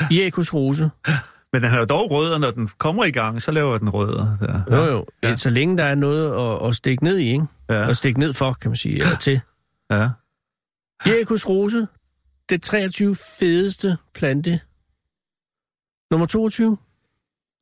[0.00, 0.90] Erikus rose.
[1.52, 4.36] Men den har jo dog rødder, når den kommer i gang, så laver den rødder.
[4.38, 4.76] Der.
[4.76, 5.06] Jo, jo.
[5.22, 5.28] Ja.
[5.28, 5.36] Ja.
[5.36, 7.46] Så længe der er noget at, at stikke ned i, ikke?
[7.68, 9.40] Ja, At stikke ned for, kan man sige, eller til.
[9.90, 10.08] ja.
[11.04, 11.86] Hiericus rose,
[12.48, 14.60] det 23 fedeste plante.
[16.10, 16.78] Nummer 22.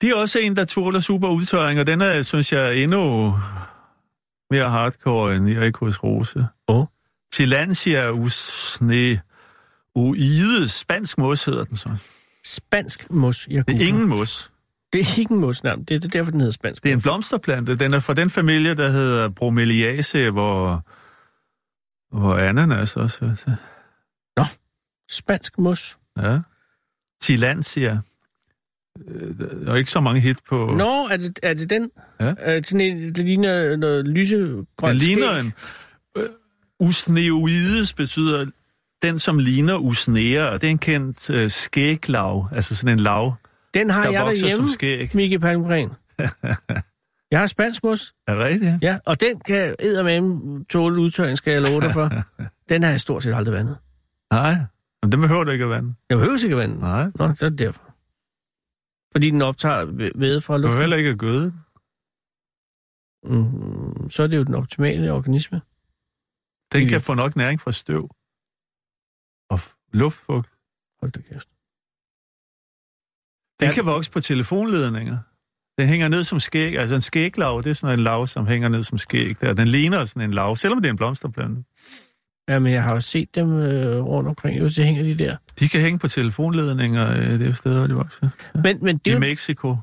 [0.01, 3.35] Det er også en, der tåler super udtørring, og den er, synes jeg, endnu
[4.51, 6.47] mere hardcore end Ericus Rose.
[6.69, 6.87] Åh.
[7.33, 9.21] Tillandsia usne
[9.95, 11.97] uide, spansk mos hedder den så.
[12.45, 14.53] Spansk mos, jeg Det er ingen mos.
[14.93, 15.75] Det er ikke en mos, nej.
[15.75, 17.77] Det er derfor, den hedder spansk Det er en blomsterplante.
[17.79, 20.83] Den er fra den familie, der hedder Bromeliaceae, hvor,
[22.17, 23.57] hvor ananas også hører til.
[25.11, 25.99] Spansk mos.
[26.17, 26.39] Ja.
[27.23, 28.01] Tillandsia.
[29.09, 30.67] Øh, Der er ikke så mange hit på...
[30.79, 31.91] Nå, er det, er det den?
[32.21, 32.35] Ja.
[32.35, 35.41] Det, sådan en, det ligner noget lysegrønt Den ligner skæg?
[35.41, 35.53] en...
[36.19, 36.29] Øh,
[36.81, 38.47] usneoides betyder
[39.03, 43.35] den, som ligner usnea, og det er en kendt øh, skæglav, altså sådan en lav,
[43.75, 45.11] Den har der jeg vokser som derhjemme, skæg.
[45.15, 45.91] Mikke Palmgren.
[47.31, 48.75] jeg har spansk mos, Er det rigtigt?
[48.83, 52.11] ja, og den kan eddermame tåle udtørring, skal jeg love dig for.
[52.69, 53.77] den har jeg stort set aldrig vandet.
[54.33, 54.57] Nej,
[55.03, 55.95] men den behøver du ikke at vande.
[56.11, 56.81] Jeg behøver ikke at vande.
[56.81, 57.94] Nej, Nå, så er det derfor.
[59.15, 60.81] Fordi den optager væ- væde fra luften.
[60.81, 61.47] heller ikke at gøde.
[63.33, 65.61] Mm, så er det jo den optimale organisme.
[66.73, 68.05] Den kan få nok næring fra støv
[69.53, 69.59] og
[70.01, 70.49] luftfugt.
[71.01, 71.49] Hold da kæft.
[73.61, 75.19] Den kan vokse på telefonledninger.
[75.79, 76.79] Den hænger ned som skæg.
[76.79, 79.41] Altså en skæglav, det er sådan en lav, som hænger ned som skæg.
[79.41, 79.55] Der.
[79.55, 81.65] Den ligner sådan en lav, selvom det er en blomsterplante.
[82.49, 84.61] Jamen, jeg har jo set dem øh, rundt omkring.
[84.61, 85.37] Jo, så hænger de der.
[85.59, 88.29] De kan hænge på telefonledninger, øh, det er steder, hvor de vokser.
[88.55, 89.77] Men, men det I jo, Mexico,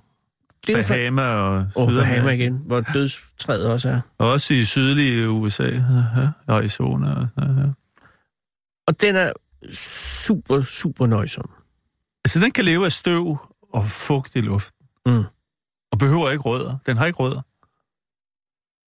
[0.67, 0.87] det er.
[0.87, 2.01] Bahama og Sydamerika.
[2.01, 4.01] Bahama igen, hvor dødstræet også er.
[4.17, 5.81] Også i sydlige USA, ja,
[6.47, 7.13] Arizona.
[7.13, 7.65] Og, sådan ja.
[8.87, 9.31] Og den er
[9.73, 11.49] super, super nøjsom.
[12.25, 13.37] Altså, den kan leve af støv
[13.73, 14.85] og fugt i luften.
[15.05, 15.23] Mm.
[15.91, 16.77] Og behøver ikke rødder.
[16.85, 17.41] Den har ikke rødder.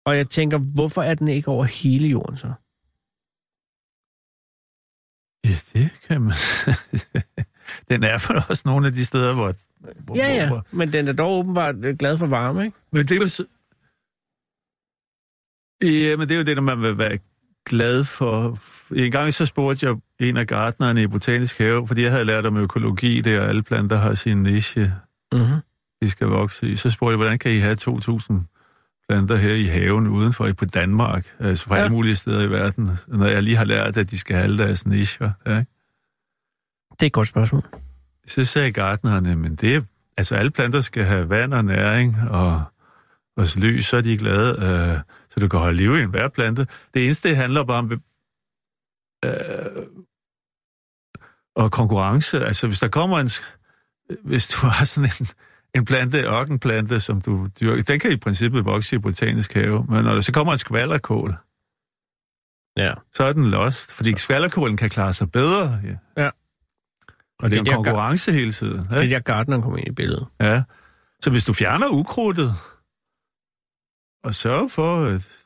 [0.06, 2.54] Og jeg tænker, hvorfor er den ikke over hele jorden så?
[5.46, 6.34] Ja, det kan man.
[7.90, 9.54] den er vel også nogle af de steder, hvor...
[9.98, 12.78] hvor Ja, ja, hvor- men den er dog åbenbart øh, glad for varme, ikke?
[12.92, 13.44] Men det er.
[15.84, 17.20] Ja, men det er jo det, der man vil være
[17.66, 18.60] glad for.
[18.96, 22.46] En gang så spurgte jeg en af gartnerne i Botanisk Have, fordi jeg havde lært
[22.46, 24.94] om økologi, det og alle planter har sin niche,
[25.32, 25.62] Mm-hmm.
[26.02, 26.76] de skal vokse i.
[26.76, 28.34] Så spurgte jeg, hvordan kan I have 2.000
[29.10, 31.82] planter her i haven udenfor på Danmark, altså fra Ja.
[31.84, 34.58] alle mulige steder i verden, når jeg lige har lært, at de skal have alle
[34.58, 35.32] deres nicher.
[35.46, 35.72] Ja, ikke?
[36.92, 37.62] Det er et godt spørgsmål.
[38.28, 39.82] Så sagde gartnerne, men det er,
[40.18, 42.64] altså alle planter skal have vand og næring og,
[43.38, 45.00] og lys, så er de glade, øh,
[45.30, 46.68] så du kan holde liv i en hver plante.
[46.94, 47.92] Det eneste, det handler bare om
[49.26, 49.86] øh,
[51.56, 52.46] og konkurrence.
[52.46, 53.30] Altså hvis der kommer en,
[54.24, 55.28] hvis du har sådan en,
[55.78, 60.04] en plante, ørkenplante, som du dyrker, den kan i princippet vokse i botanisk have, men
[60.04, 61.36] når der så kommer en skvallerkål,
[62.78, 62.94] Ja.
[63.14, 65.82] så er den lost, fordi skvallerkålen kan klare sig bedre.
[66.18, 66.30] Ja.
[67.40, 68.82] Og det er en konkurrence hele tiden.
[68.82, 70.28] gar- det er der gardneren kommer ind i billedet.
[70.42, 70.64] Ja.
[71.22, 72.56] Så hvis du fjerner ukrudtet,
[74.24, 75.38] og sørger for, at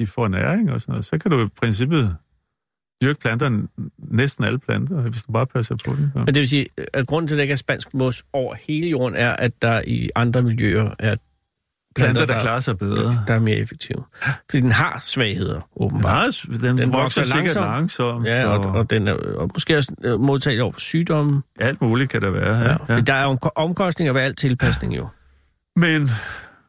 [0.00, 2.16] de får næring og sådan noget, så kan du i princippet
[3.02, 3.66] dyrke planter,
[3.98, 6.10] næsten alle planter, hvis du bare passer på dem.
[6.14, 6.18] Ja.
[6.18, 8.88] Men det vil sige, at grunden til, at der ikke er spansk mos over hele
[8.88, 11.16] jorden, er, at der i andre miljøer er
[11.96, 13.02] Planter, der klarer sig bedre.
[13.02, 14.04] der, der er mere effektive.
[14.50, 16.44] Fordi den har svagheder, åbenbart.
[16.48, 17.66] Nej, den, den vokser, vokser langsomt.
[17.66, 18.26] langsomt.
[18.26, 21.42] Ja, og, og, og den er og måske også øh, modtaget over for sygdomme.
[21.60, 22.56] alt muligt kan der være.
[22.56, 22.94] Ja, Ja, ja.
[22.94, 23.00] ja.
[23.00, 25.08] Der er omkostninger ved al tilpasning jo.
[25.76, 26.10] Men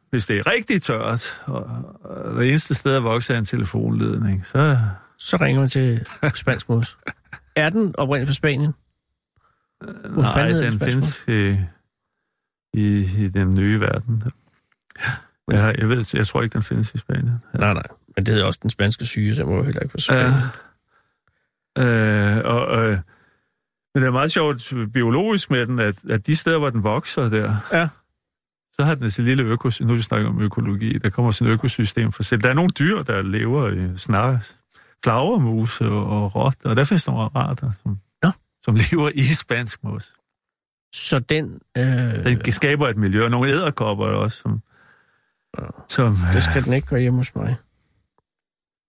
[0.09, 1.67] hvis det er rigtig tørt, og,
[2.03, 4.77] og det eneste sted at vokse er en telefonledning, så
[5.17, 6.05] Så ringer man til
[6.35, 6.97] spansk mos.
[7.55, 8.73] Er den oprindeligt fra Spanien?
[10.09, 11.57] Hvor nej, den den findes i,
[12.73, 14.23] i, i den nye verden.
[15.51, 17.31] Jeg, har- jeg, ved, jeg tror ikke, den findes i Spanien.
[17.53, 17.83] Nej, nej.
[18.15, 20.33] Men det hedder også den spanske syge, så den må heller ikke fra Spanien.
[21.77, 22.99] Øh, og, øh,
[23.95, 27.29] men det er meget sjovt biologisk med den, at, at de steder, hvor den vokser
[27.29, 27.89] der, Ja.
[28.73, 29.87] så har den sin lille økosystem.
[29.87, 32.41] Nu vi snakker om økologi, der kommer sådan et økosystem for selv.
[32.41, 34.55] Der er nogle dyr, der lever i snart
[35.03, 38.29] flagermus og, og rotter, og der findes nogle arter, som, Nå.
[38.61, 40.13] som lever i spansk mos.
[40.93, 41.59] Så den...
[41.77, 44.61] Øh, Den skaber et miljø, og nogle æderkopper også, som...
[45.87, 47.55] som det skal den ikke gøre hjemme hos mig.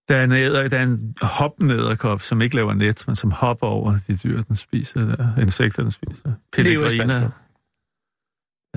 [0.09, 3.30] der, er en æder, der er en hoppende æderkop, som ikke laver net, men som
[3.30, 6.32] hopper over de dyr, den spiser, der, insekter, den spiser.
[6.54, 7.34] Spansk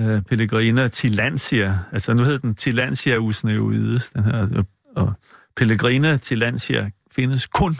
[0.00, 4.62] uh, Pellegrina tilantia, altså nu hedder den tilantia usneoides, den her,
[4.96, 5.12] og,
[5.56, 7.76] Pellegrina tilantia findes kun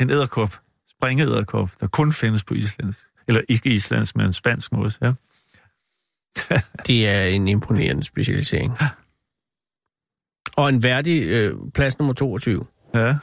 [0.00, 0.60] en æderkop,
[0.90, 5.12] springæderkop, der kun findes på islandsk, eller ikke islandsk, men spansk mos, ja.
[6.86, 8.72] det er en imponerende specialisering.
[10.56, 12.64] Og en værdig øh, plads nummer 22.
[12.94, 13.16] Ja.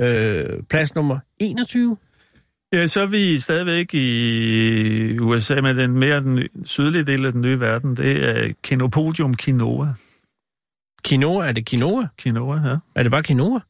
[0.00, 1.96] Øh, plads nummer 21.
[2.72, 7.40] Ja, så er vi stadigvæk i USA, men den mere den sydlige del af den
[7.40, 9.94] nye verden, det er Kinopodium Quinoa.
[11.04, 12.06] Quinoa, er det quinoa?
[12.18, 12.76] Quinoa, ja.
[12.94, 13.60] Er det bare quinoa?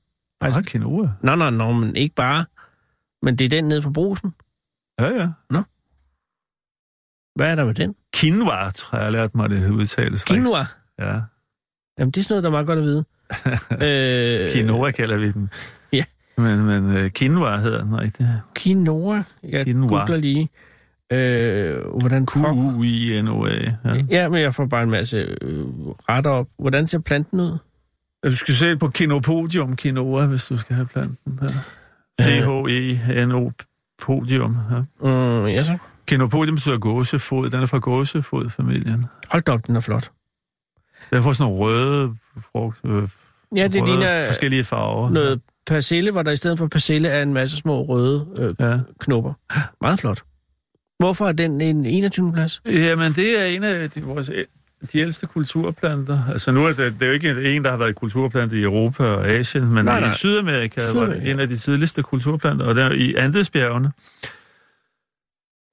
[0.40, 1.08] Altså, quinoa.
[1.22, 2.44] Nå, nå, nå, men ikke bare.
[3.22, 4.34] Men det er den nede fra brusen.
[5.00, 5.28] Ja, ja.
[7.36, 7.94] Hvad er der med den?
[8.14, 10.24] Quinoa, tror jeg, jeg lært mig det udtales.
[10.24, 10.64] Quinoa.
[10.98, 11.20] Ja.
[11.98, 13.04] Jamen, det er sådan noget, der er meget godt at vide.
[14.46, 15.50] øh, Quinoa kalder vi den.
[15.92, 16.04] Ja.
[16.36, 18.28] Men, men uh, quinoa hedder den rigtigt.
[18.54, 19.22] Quinoa.
[19.42, 19.88] Jeg Quinoa.
[19.88, 20.48] googler lige.
[21.12, 23.50] Øh, hvordan pokker- Q-U-I-N-O-A.
[23.84, 24.04] Ja.
[24.10, 25.64] Ja, men jeg får bare en masse øh,
[26.08, 26.46] retter op.
[26.58, 27.58] Hvordan ser planten ud?
[28.30, 31.40] Du skal se på Kinopodium Quinoa, hvis du skal have planten.
[31.42, 31.48] Ja.
[32.22, 33.50] C-H-E-N-O
[34.02, 34.56] Podium.
[34.70, 35.08] Ja.
[35.08, 35.78] Mm, ja, så.
[36.06, 37.50] Kinopodium betyder gåsefod.
[37.50, 39.04] Den er fra gåsefod-familien.
[39.30, 40.10] Hold da op, den er flot.
[41.12, 42.14] Den får sådan nogle røde
[42.52, 43.08] frugt, øh,
[43.56, 45.10] Ja, det røde, ligner forskellige farver.
[45.10, 48.78] noget persille, hvor der i stedet for persille er en masse små røde øh, Ja.
[49.00, 49.32] knopper.
[49.80, 50.22] Meget flot.
[50.98, 52.32] Hvorfor er den en 21.
[52.32, 52.62] plads?
[52.66, 54.30] Jamen, det er en af de, vores,
[54.92, 56.18] de ældste kulturplanter.
[56.32, 59.04] Altså, nu er det, det er jo ikke en, der har været kulturplante i Europa
[59.04, 61.30] og Asien, men Nej, nej, i Sydamerika, Sydamerika var Sydamerika.
[61.30, 63.92] en af de tidligste kulturplanter, og der i Andesbjergene.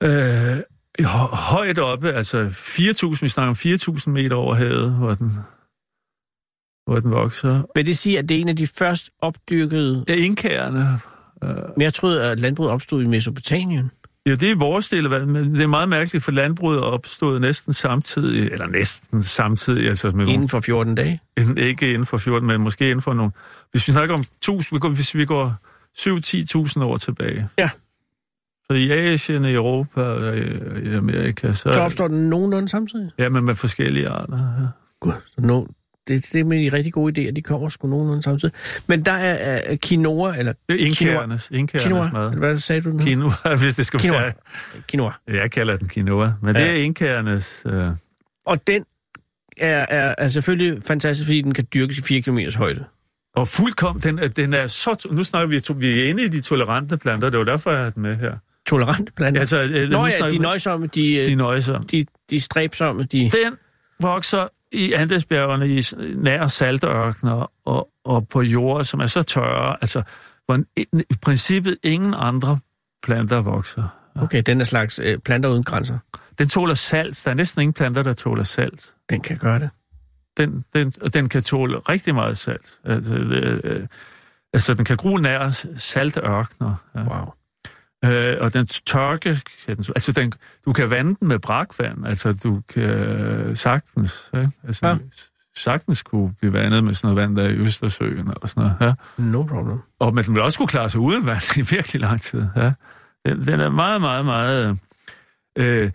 [0.04, 0.58] Øh,
[1.00, 5.32] hø- højt oppe, altså 4.000, vi snakker om 4.000 meter over havet, hvor den,
[6.86, 7.64] hvor den vokser.
[7.76, 10.04] Vil det sige, at det er en af de først opdyrkede...
[10.08, 11.00] Det er indkærende.
[11.76, 13.92] Men jeg troede, at landbruget opstod i Mesopotamien.
[14.26, 17.42] Ja, det er vores del af men det er meget mærkeligt, for landbruget er opstået
[17.42, 21.20] næsten samtidig, eller næsten samtidig, altså med Inden for 14 dage.
[21.38, 23.32] Inden- ikke inden for 14, men måske inden for nogle...
[23.72, 25.56] Hvis vi snakker om 1000, vi går, hvis vi går
[26.78, 27.50] 7-10.000 år tilbage.
[27.58, 27.70] Ja.
[28.68, 30.42] Så i Asien, i Europa og i,
[30.90, 31.72] i Amerika, så...
[31.74, 33.12] Så opstår den nogenlunde samtidig.
[33.18, 34.38] Ja, men med forskellige arter.
[34.62, 34.68] Ja.
[35.00, 35.66] Gud, så no,
[36.08, 38.54] det, det med de rigtig gode idéer, de kommer sgu nogenlunde samtidig.
[38.88, 42.28] Men der er, er quinoa, eller er Inkærernes, inkærernes mad.
[42.28, 43.04] eller hvad sagde du nu?
[43.04, 44.22] Quinoa, hvis det skal Quinoa.
[44.22, 44.32] være...
[44.92, 45.12] Quinoa.
[45.28, 46.62] Jeg kalder den quinoa, men Ja.
[46.62, 47.62] det er inkærernes...
[47.66, 47.88] Øh,
[48.46, 48.86] Og den
[49.58, 52.84] er, er, er selvfølgelig fantastisk, fordi den kan dyrkes i 4 km højde.
[53.36, 55.08] og fuldkommen, den, er- den er så...
[55.12, 57.84] Nu snakker vi, to- vi er inde i de tolerante planter, det var derfor, jeg
[57.84, 58.34] har den med her.
[58.68, 59.40] Tolerante planter.
[59.40, 61.82] Altså, øh, Nå ja, de nøjsomme, de, de de, nøjsomme.
[61.92, 63.18] de, de stræbsomme, de...
[63.24, 63.54] Den
[64.00, 65.84] vokser i Andesbjergene i
[66.16, 70.04] nær saltørkner og, og på jorder, som er så tørre, altså
[70.46, 72.60] hvor en, i princippet ingen andre
[73.04, 73.88] planter vokser.
[74.16, 75.98] Okay, den er slags øh, planter uden grænser.
[76.38, 77.22] Den tåler salt.
[77.26, 78.94] Der er næsten ingen planter, der tåler salt.
[79.10, 79.70] Den kan gøre det.
[80.38, 82.80] Den, den, og den kan tåle rigtig meget salt.
[82.84, 83.88] Altså, øh, øh,
[84.54, 86.76] altså den kan gro nær salte ørkner.
[86.96, 87.00] Ja.
[87.00, 87.34] Wow.
[88.06, 90.34] Øh, og den tørke, altså den,
[90.66, 94.52] du kan vande den med brakvand, altså du kan sagtens, ikke?
[94.64, 94.92] Altså, Ja.
[94.94, 94.98] ja.
[95.56, 98.76] sagtens kunne blive vandet med sådan noget vand der i Østersøen eller sådan noget,
[99.18, 99.24] ja.
[99.24, 99.78] No problem.
[100.00, 102.72] Og men den vil også kunne klare sig uden vand i virkelig lang tid, ja.
[103.26, 104.78] Den, den er meget, meget, meget...
[105.58, 105.92] Øh,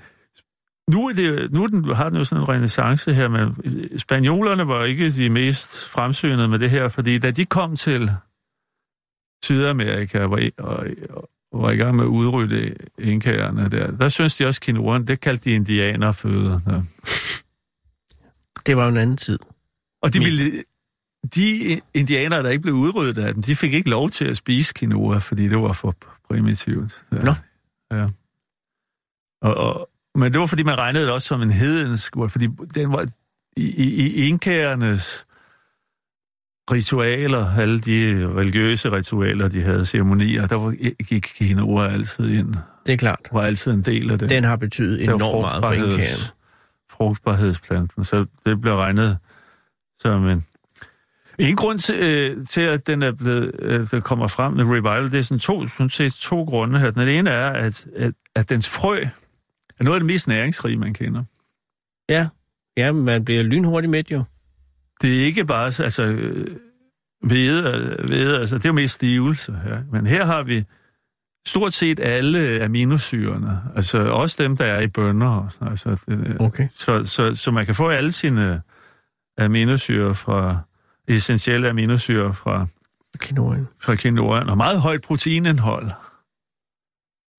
[0.91, 3.57] nu, er det, nu er den, har den jo sådan en renaissance her, men
[3.99, 8.11] spanjolerne var ikke de mest fremsynede med det her, fordi da de kom til
[9.45, 10.87] Sydamerika og, og
[11.53, 15.45] var i gang med at udrydde inkagerne der, der synes de også quinoaen, det kaldte
[15.45, 16.63] de indianerføde.
[16.67, 16.81] Ja.
[18.67, 19.39] Det var jo en anden tid.
[20.03, 20.63] Og de, ville,
[21.35, 24.75] de indianere, der ikke blev udryddet af dem, de fik ikke lov til at spise
[24.75, 25.97] quinoa, fordi det var for
[26.29, 27.05] primitivt.
[27.13, 27.19] Ja.
[27.19, 27.33] Nå.
[27.93, 28.07] Ja.
[29.43, 32.93] Og, og, men det var, fordi man regnede det også som en hedensk fordi den
[32.93, 33.07] var
[33.57, 35.27] i, i, i inkærernes
[36.71, 40.71] ritualer, alle de religiøse ritualer, de havde, ceremonier, der var,
[41.05, 42.55] gik quinoa altid ind,
[42.87, 43.21] Det er klart.
[43.33, 44.31] var altid en del af det.
[44.31, 46.19] Den har betydet enormt meget for indkæren.
[46.91, 49.19] frugtbarhedsplanten, så det blev regnet
[50.01, 50.45] som en...
[51.39, 55.11] En grund til, øh, til at den er blevet, øh, der kommer frem med revival,
[55.13, 56.91] det er sådan to, sådan set to grunde her.
[56.91, 59.01] Den ene er, at, at, at dens frø
[59.81, 61.23] er noget af det mest næringsrige, man kender.
[62.09, 62.29] Ja.
[62.77, 64.25] ja, man bliver lynhurtigt med jo.
[65.03, 66.57] Det er ikke bare, så- altså, øh,
[67.23, 67.63] hvede,
[67.99, 69.61] øh, hvede, altså, det er jo mest stivelse.
[69.67, 69.79] Ja.
[69.93, 70.65] Men her har vi
[71.49, 74.89] stort set alle aminosyrene, altså også dem, der er i
[75.51, 76.69] sådan, altså, det, Okay.
[76.71, 78.63] Så, så, så man kan få alle sine
[79.39, 80.59] aminosyre fra,
[81.09, 82.67] essentielle aminosyre fra,
[83.21, 83.69] Quinoaen.
[83.81, 85.91] fra quinoaen, og meget højt proteinindhold.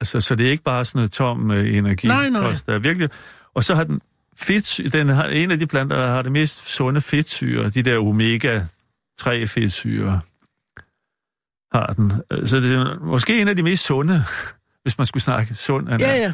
[0.01, 2.07] Altså, så det er ikke bare sådan noget tom øh, energi.
[2.07, 2.41] Nej, nej.
[2.45, 3.09] Også, der er virkelig,
[3.53, 3.99] og så har den
[4.39, 7.97] fedt, den har, en af de planter, der har det mest sunde fedtsyre, de der
[7.99, 10.21] omega-3 fedtsyre,
[11.73, 12.11] har den.
[12.47, 14.23] Så det er måske en af de mest sunde,
[14.83, 15.89] hvis man skulle snakke sund.
[15.89, 16.33] Ja, ja.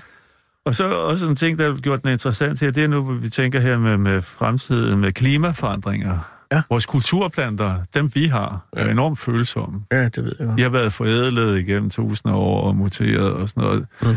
[0.65, 3.13] Og så også en ting, der har gjort den interessant her, det er nu, hvor
[3.13, 6.19] vi tænker her med, med fremtiden, med klimaforandringer.
[6.51, 6.61] Ja.
[6.69, 8.91] Vores kulturplanter, dem vi har, er Ja.
[8.91, 9.81] enormt følsomme.
[9.91, 10.57] Ja, det ved jeg godt.
[10.57, 13.87] De har været forædlet igennem tusinder af år og muteret og sådan noget.
[14.01, 14.15] Mm.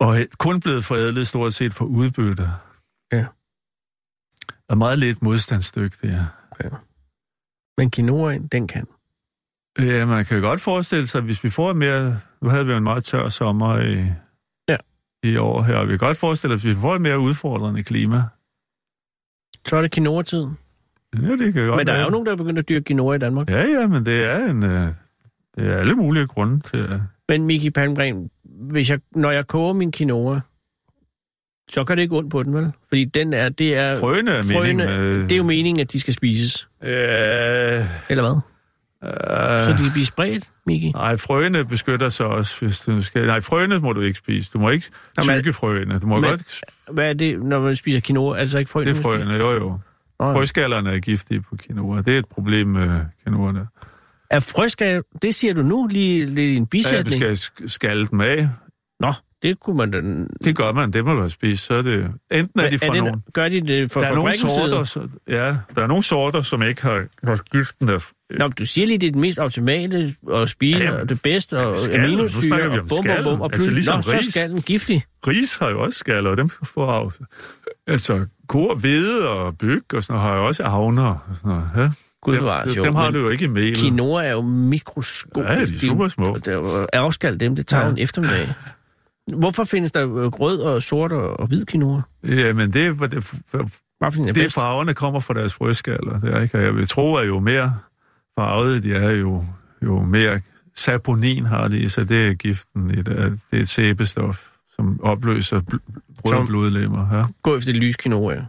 [0.00, 2.50] Og kun blevet forædlet stort set for udbytte.
[3.12, 3.26] Ja.
[4.68, 6.26] Og meget lidt modstandsdygtige.
[7.78, 8.86] Men quinoaen, den kan.
[9.78, 12.20] Ja, man kan godt forestille sig, hvis vi får mere...
[12.42, 14.06] Nu havde vi jo en meget tør sommer i,
[14.68, 14.76] Ja.
[15.22, 17.18] i år her, og vi kan godt forestille os, at hvis vi får et mere
[17.18, 18.22] udfordrende klima.
[19.66, 20.58] Så er det quinoa-tiden.
[21.22, 22.04] Ja, det kan godt Men der er være.
[22.04, 23.50] jo nogen, der er begyndt at dyrke quinoa i Danmark.
[23.50, 24.62] Ja, ja, men det er en...
[24.64, 24.94] øh,
[25.56, 26.76] Det er alle mulige grunde til...
[26.78, 30.40] at- Men Miki Palmgren, hvis jeg, når jeg koger min quinoa,
[31.72, 32.72] så gør det ikke ondt på den, vel?
[32.88, 33.94] Fordi den er, det er...
[33.94, 35.22] Frøene er frøene, med...
[35.22, 36.68] Det er jo meningen, at de skal spises.
[36.82, 36.88] Øh,
[38.08, 38.40] Eller hvad?
[39.04, 40.90] øh, Så de kan blive spredt, Miki?
[40.90, 43.26] Nej, frøene beskytter sig også, hvis du skal...
[43.26, 44.50] Nej, frøene må du ikke spise.
[44.52, 44.86] Du må ikke
[45.22, 45.98] tykke frøene.
[45.98, 46.60] Du må men- godt...
[46.92, 48.36] Hvad er det, når man spiser quinoa?
[48.36, 48.90] Er det så ikke frøene?
[48.90, 49.78] Det er frøene, jo jo.
[50.20, 50.34] Ja.
[50.34, 52.02] Frøskallerne er giftige på quinoa.
[52.02, 53.66] Det er et problem med quinoaerne.
[54.30, 55.02] Er frøskal...
[55.22, 57.20] Det siger du nu lige, i en Ja, du bisætning?
[57.20, 58.48] skal sk- skalle dem af.
[59.00, 59.12] Nå,
[59.42, 60.28] det kunne man.
[60.44, 61.64] Det gør man, det må du spist.
[61.64, 62.10] Så er det...
[62.30, 63.22] Enten er de fra er det, nogen...
[63.34, 66.62] Gør de det for Der er nogle sorter, så, ja, der er nogle sorter, som
[66.62, 68.00] ikke har, har giften af...
[68.38, 71.22] Nå, du siger lige, det er det mest optimale at spise, Ja, jamen, og det
[71.22, 74.26] bedste, og aminosyre, og bum, bum, bum, og Altså pludselig, ligesom nå, så er ris.
[74.26, 75.04] skallen giftig.
[75.26, 77.10] Ris har jo også skaller, og dem får af.
[77.86, 81.70] Altså, kor, hvede og byg og sådan noget, har jo også avner og sådan noget.
[81.76, 81.90] Ja?
[82.22, 83.76] Gud dem, bevares, jo, dem har du jo ikke i mel.
[83.76, 85.50] Quinoa er jo mikroskopisk.
[85.50, 86.36] Ja, de er super små.
[86.46, 87.90] Er afskal dem, det tager ja.
[87.90, 88.52] en eftermiddag.
[89.38, 92.00] Hvorfor findes der øh, rød og sort og, og hvid quinoa?
[92.24, 93.24] Ja, men det, det, det,
[94.02, 94.54] er det bedst.
[94.54, 96.18] farverne kommer fra deres frøskaller.
[96.20, 97.76] Det er ikke, og jeg vil tro, at jo mere
[98.38, 99.44] farvede de er, jo,
[99.82, 100.40] jo mere
[100.76, 102.08] saponin har de i sig.
[102.08, 103.06] Det er giften det.
[103.06, 103.18] Det
[103.52, 107.16] er et sæbestof, som opløser bl- røde Som- blodlemmer.
[107.16, 107.22] Ja.
[107.42, 108.44] Gå efter det lys quinoa.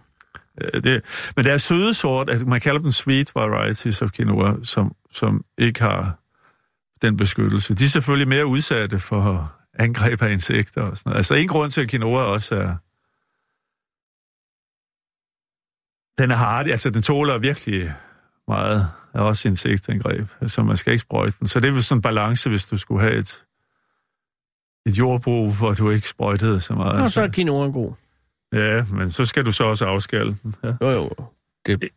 [0.62, 1.02] Øh, Det,
[1.36, 5.82] men der er søde sort, man kalder dem sweet varieties of quinoa, som, som ikke
[5.82, 6.18] har
[7.02, 7.74] den beskyttelse.
[7.76, 11.18] De er selvfølgelig mere udsatte for angreb af insekter og sådan noget.
[11.18, 12.76] Altså en grund til, at quinoa også er...
[16.22, 17.94] Den er hardig, altså den tåler virkelig
[18.48, 21.48] meget af også insektangreb, så man skal ikke sprøjte den.
[21.48, 23.46] Så det er vel sådan en balance, hvis du skulle have et,
[24.86, 27.00] et jordbrug, hvor du ikke sprøjtede så meget.
[27.00, 27.94] Nå, så er quinoa god.
[28.54, 30.56] Ja, men så skal du så også afskalle den.
[30.64, 30.74] Ja.
[30.82, 31.10] Jo, jo.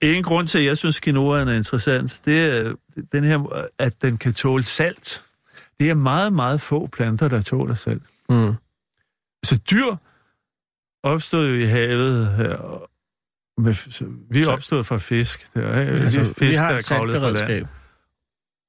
[0.00, 2.74] En grund til, at jeg synes, quinoaen er interessant, det er
[3.12, 5.22] den her, at den kan tåle salt.
[5.80, 8.02] Det er meget, meget få planter, der tåler salt.
[8.28, 8.54] Mm.
[9.44, 9.96] Så dyr
[11.02, 12.82] opstod jo i havet her.
[13.60, 13.74] Med,
[14.32, 15.54] vi er opstået fra fisk.
[15.54, 15.92] Der, ikke?
[15.92, 17.10] Altså, fisk, vi har der et er fra land.
[17.12, 17.66] saltberedskab.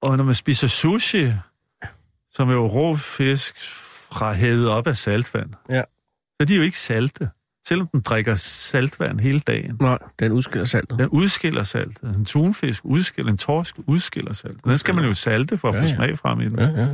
[0.02, 1.32] Og når man spiser sushi,
[2.32, 3.56] som er jo rå fisk
[4.12, 5.82] fra hævet op af saltvand, Ja.
[5.82, 7.30] så er de jo ikke salte.
[7.68, 9.78] Selvom den drikker saltvand hele dagen.
[9.82, 11.00] Nej, den udskiller saltet.
[11.00, 11.98] Den udskiller salt.
[12.04, 14.64] Altså, en tunfisk udskiller, en torsk udskiller salt.
[14.66, 15.96] Den skal man jo salte for at Ja, få ja.
[15.96, 16.60] smag frem i den.
[16.60, 16.88] Ja, ja.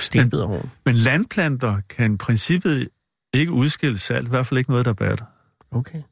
[0.00, 0.70] Stenbiderhorn.
[0.86, 2.88] Men landplanter kan i princippet
[3.34, 5.24] ikke udskille salt, i hvert fald ikke noget, der batter.
[5.70, 6.02] Okay.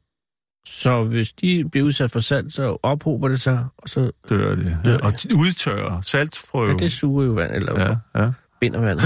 [0.67, 4.77] Så hvis de bliver udsat for salt, så ophober det sig, og så Dør det.
[4.85, 4.93] Dør Ja.
[4.93, 5.01] det.
[5.01, 6.01] Og udtørrer.
[6.01, 6.71] Salt får jo...
[6.71, 7.95] ja, det suger jo vand, eller ja.
[8.15, 8.31] ja, ja.
[8.61, 9.05] binder vandet.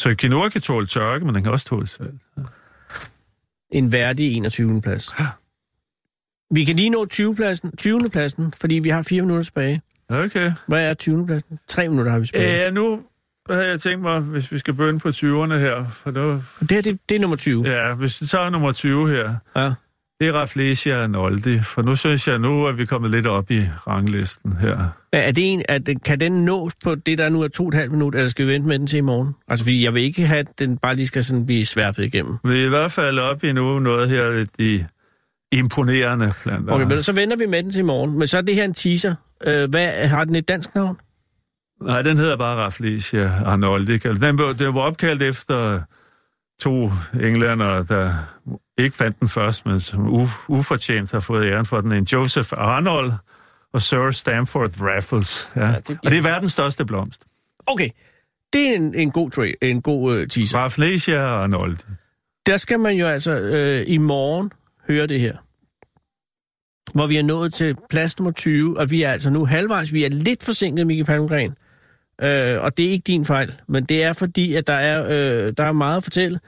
[0.00, 2.22] Så quinoa kan tåle tørke, men den kan også tåle salt.
[3.74, 4.82] En værdig 21.
[4.82, 5.14] plads.
[6.50, 7.34] Vi kan lige nå 20.
[7.36, 8.10] pladsen, 20.
[8.10, 9.82] pladsen, fordi vi har fire minutter tilbage.
[10.08, 10.52] Okay.
[10.68, 11.26] Hvad er 20.
[11.26, 11.58] pladsen?
[11.68, 12.62] Tre minutter har vi tilbage.
[12.64, 13.02] Ja, nu
[13.50, 16.80] havde jeg tænkt mig, hvis vi skal begynde på 20'erne her, for nu, Det her,
[16.82, 17.68] det, det er nummer 20.
[17.68, 19.72] ja, hvis vi tager nummer 20 her, Ja.
[20.20, 23.62] Det er Rafflesia Arnoldi, for nu synes jeg, nu er vi kommet lidt op i
[23.86, 24.88] ranglisten her.
[25.12, 27.74] Er det en, at kan den nås på det, der nu er to og et
[27.74, 29.34] halvt minut, eller skal vi vente med den til i morgen?
[29.48, 32.36] Altså, fordi jeg vil ikke have, at den bare lige skal sådan blive sværfet igennem.
[32.44, 34.86] Vi er i hvert fald op i nu noget her, lidt de
[35.52, 36.72] imponerende planter.
[36.72, 38.18] Okay, men så venter vi med den til i morgen.
[38.18, 39.14] Men så er det her en teaser.
[39.46, 40.96] Øh, hvad, har den et dansk navn?
[41.82, 43.98] Nej, den hedder bare Rafflesia Arnoldi.
[43.98, 45.80] Den, den var opkaldt efter
[46.60, 48.14] to englænder, der
[48.78, 50.08] ikke fandt den først, men som
[50.48, 51.92] ufortjent har fået æren for den.
[51.92, 53.12] En Joseph Arnold
[53.72, 55.52] og Sir Stamford Raffles.
[55.56, 55.60] Ja.
[55.66, 57.24] Ja, det giver- og det er verdens største blomst.
[57.66, 57.88] Okay,
[58.52, 60.58] det er en, en god, tra- en god uh, teaser.
[60.58, 61.82] Rafflesia Arnoldi.
[62.46, 64.52] Der skal man jo altså øh, i morgen
[64.88, 65.36] høre det her.
[66.94, 69.92] Hvor vi er nået til plads nummer 20, og vi er altså nu halvvejs.
[69.92, 71.56] Vi er lidt forsinket, Mikkel Palmgren.
[72.22, 75.52] Øh, og det er ikke din fejl, men det er fordi, at der er, øh,
[75.56, 76.40] der er meget at fortælle.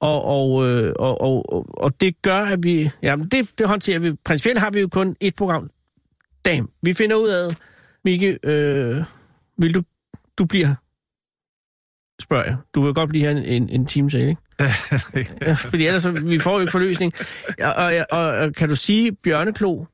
[0.00, 2.90] Og, og, øh, og, og, og, det gør, at vi...
[3.02, 4.12] Jamen, det, det håndterer vi.
[4.24, 5.70] Principielt har vi jo kun et program.
[6.44, 6.68] Damn.
[6.82, 7.56] Vi finder ud af,
[8.04, 9.04] Mikke, øh,
[9.58, 9.82] vil du...
[10.38, 10.74] Du bliver her?
[12.22, 12.56] Spørger jeg.
[12.74, 14.36] Du vil godt blive her en, en, en time til, ikke?
[15.40, 17.12] Ja, Fordi ellers, vi får jo ikke forløsning.
[17.62, 19.84] Og, og, og, og kan du sige bjørneklo?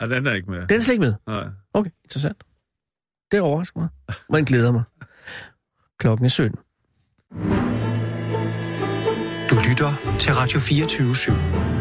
[0.00, 0.66] ja, den er ikke med.
[0.66, 1.14] Den er slet ikke med.
[1.26, 1.44] Nej.
[1.74, 2.44] Okay, interessant.
[3.32, 3.88] Det overrasker mig.
[4.30, 4.82] Man glæder mig.
[5.98, 6.58] Klokken er 17.
[9.50, 11.73] Du lytter til Radio 24 /7.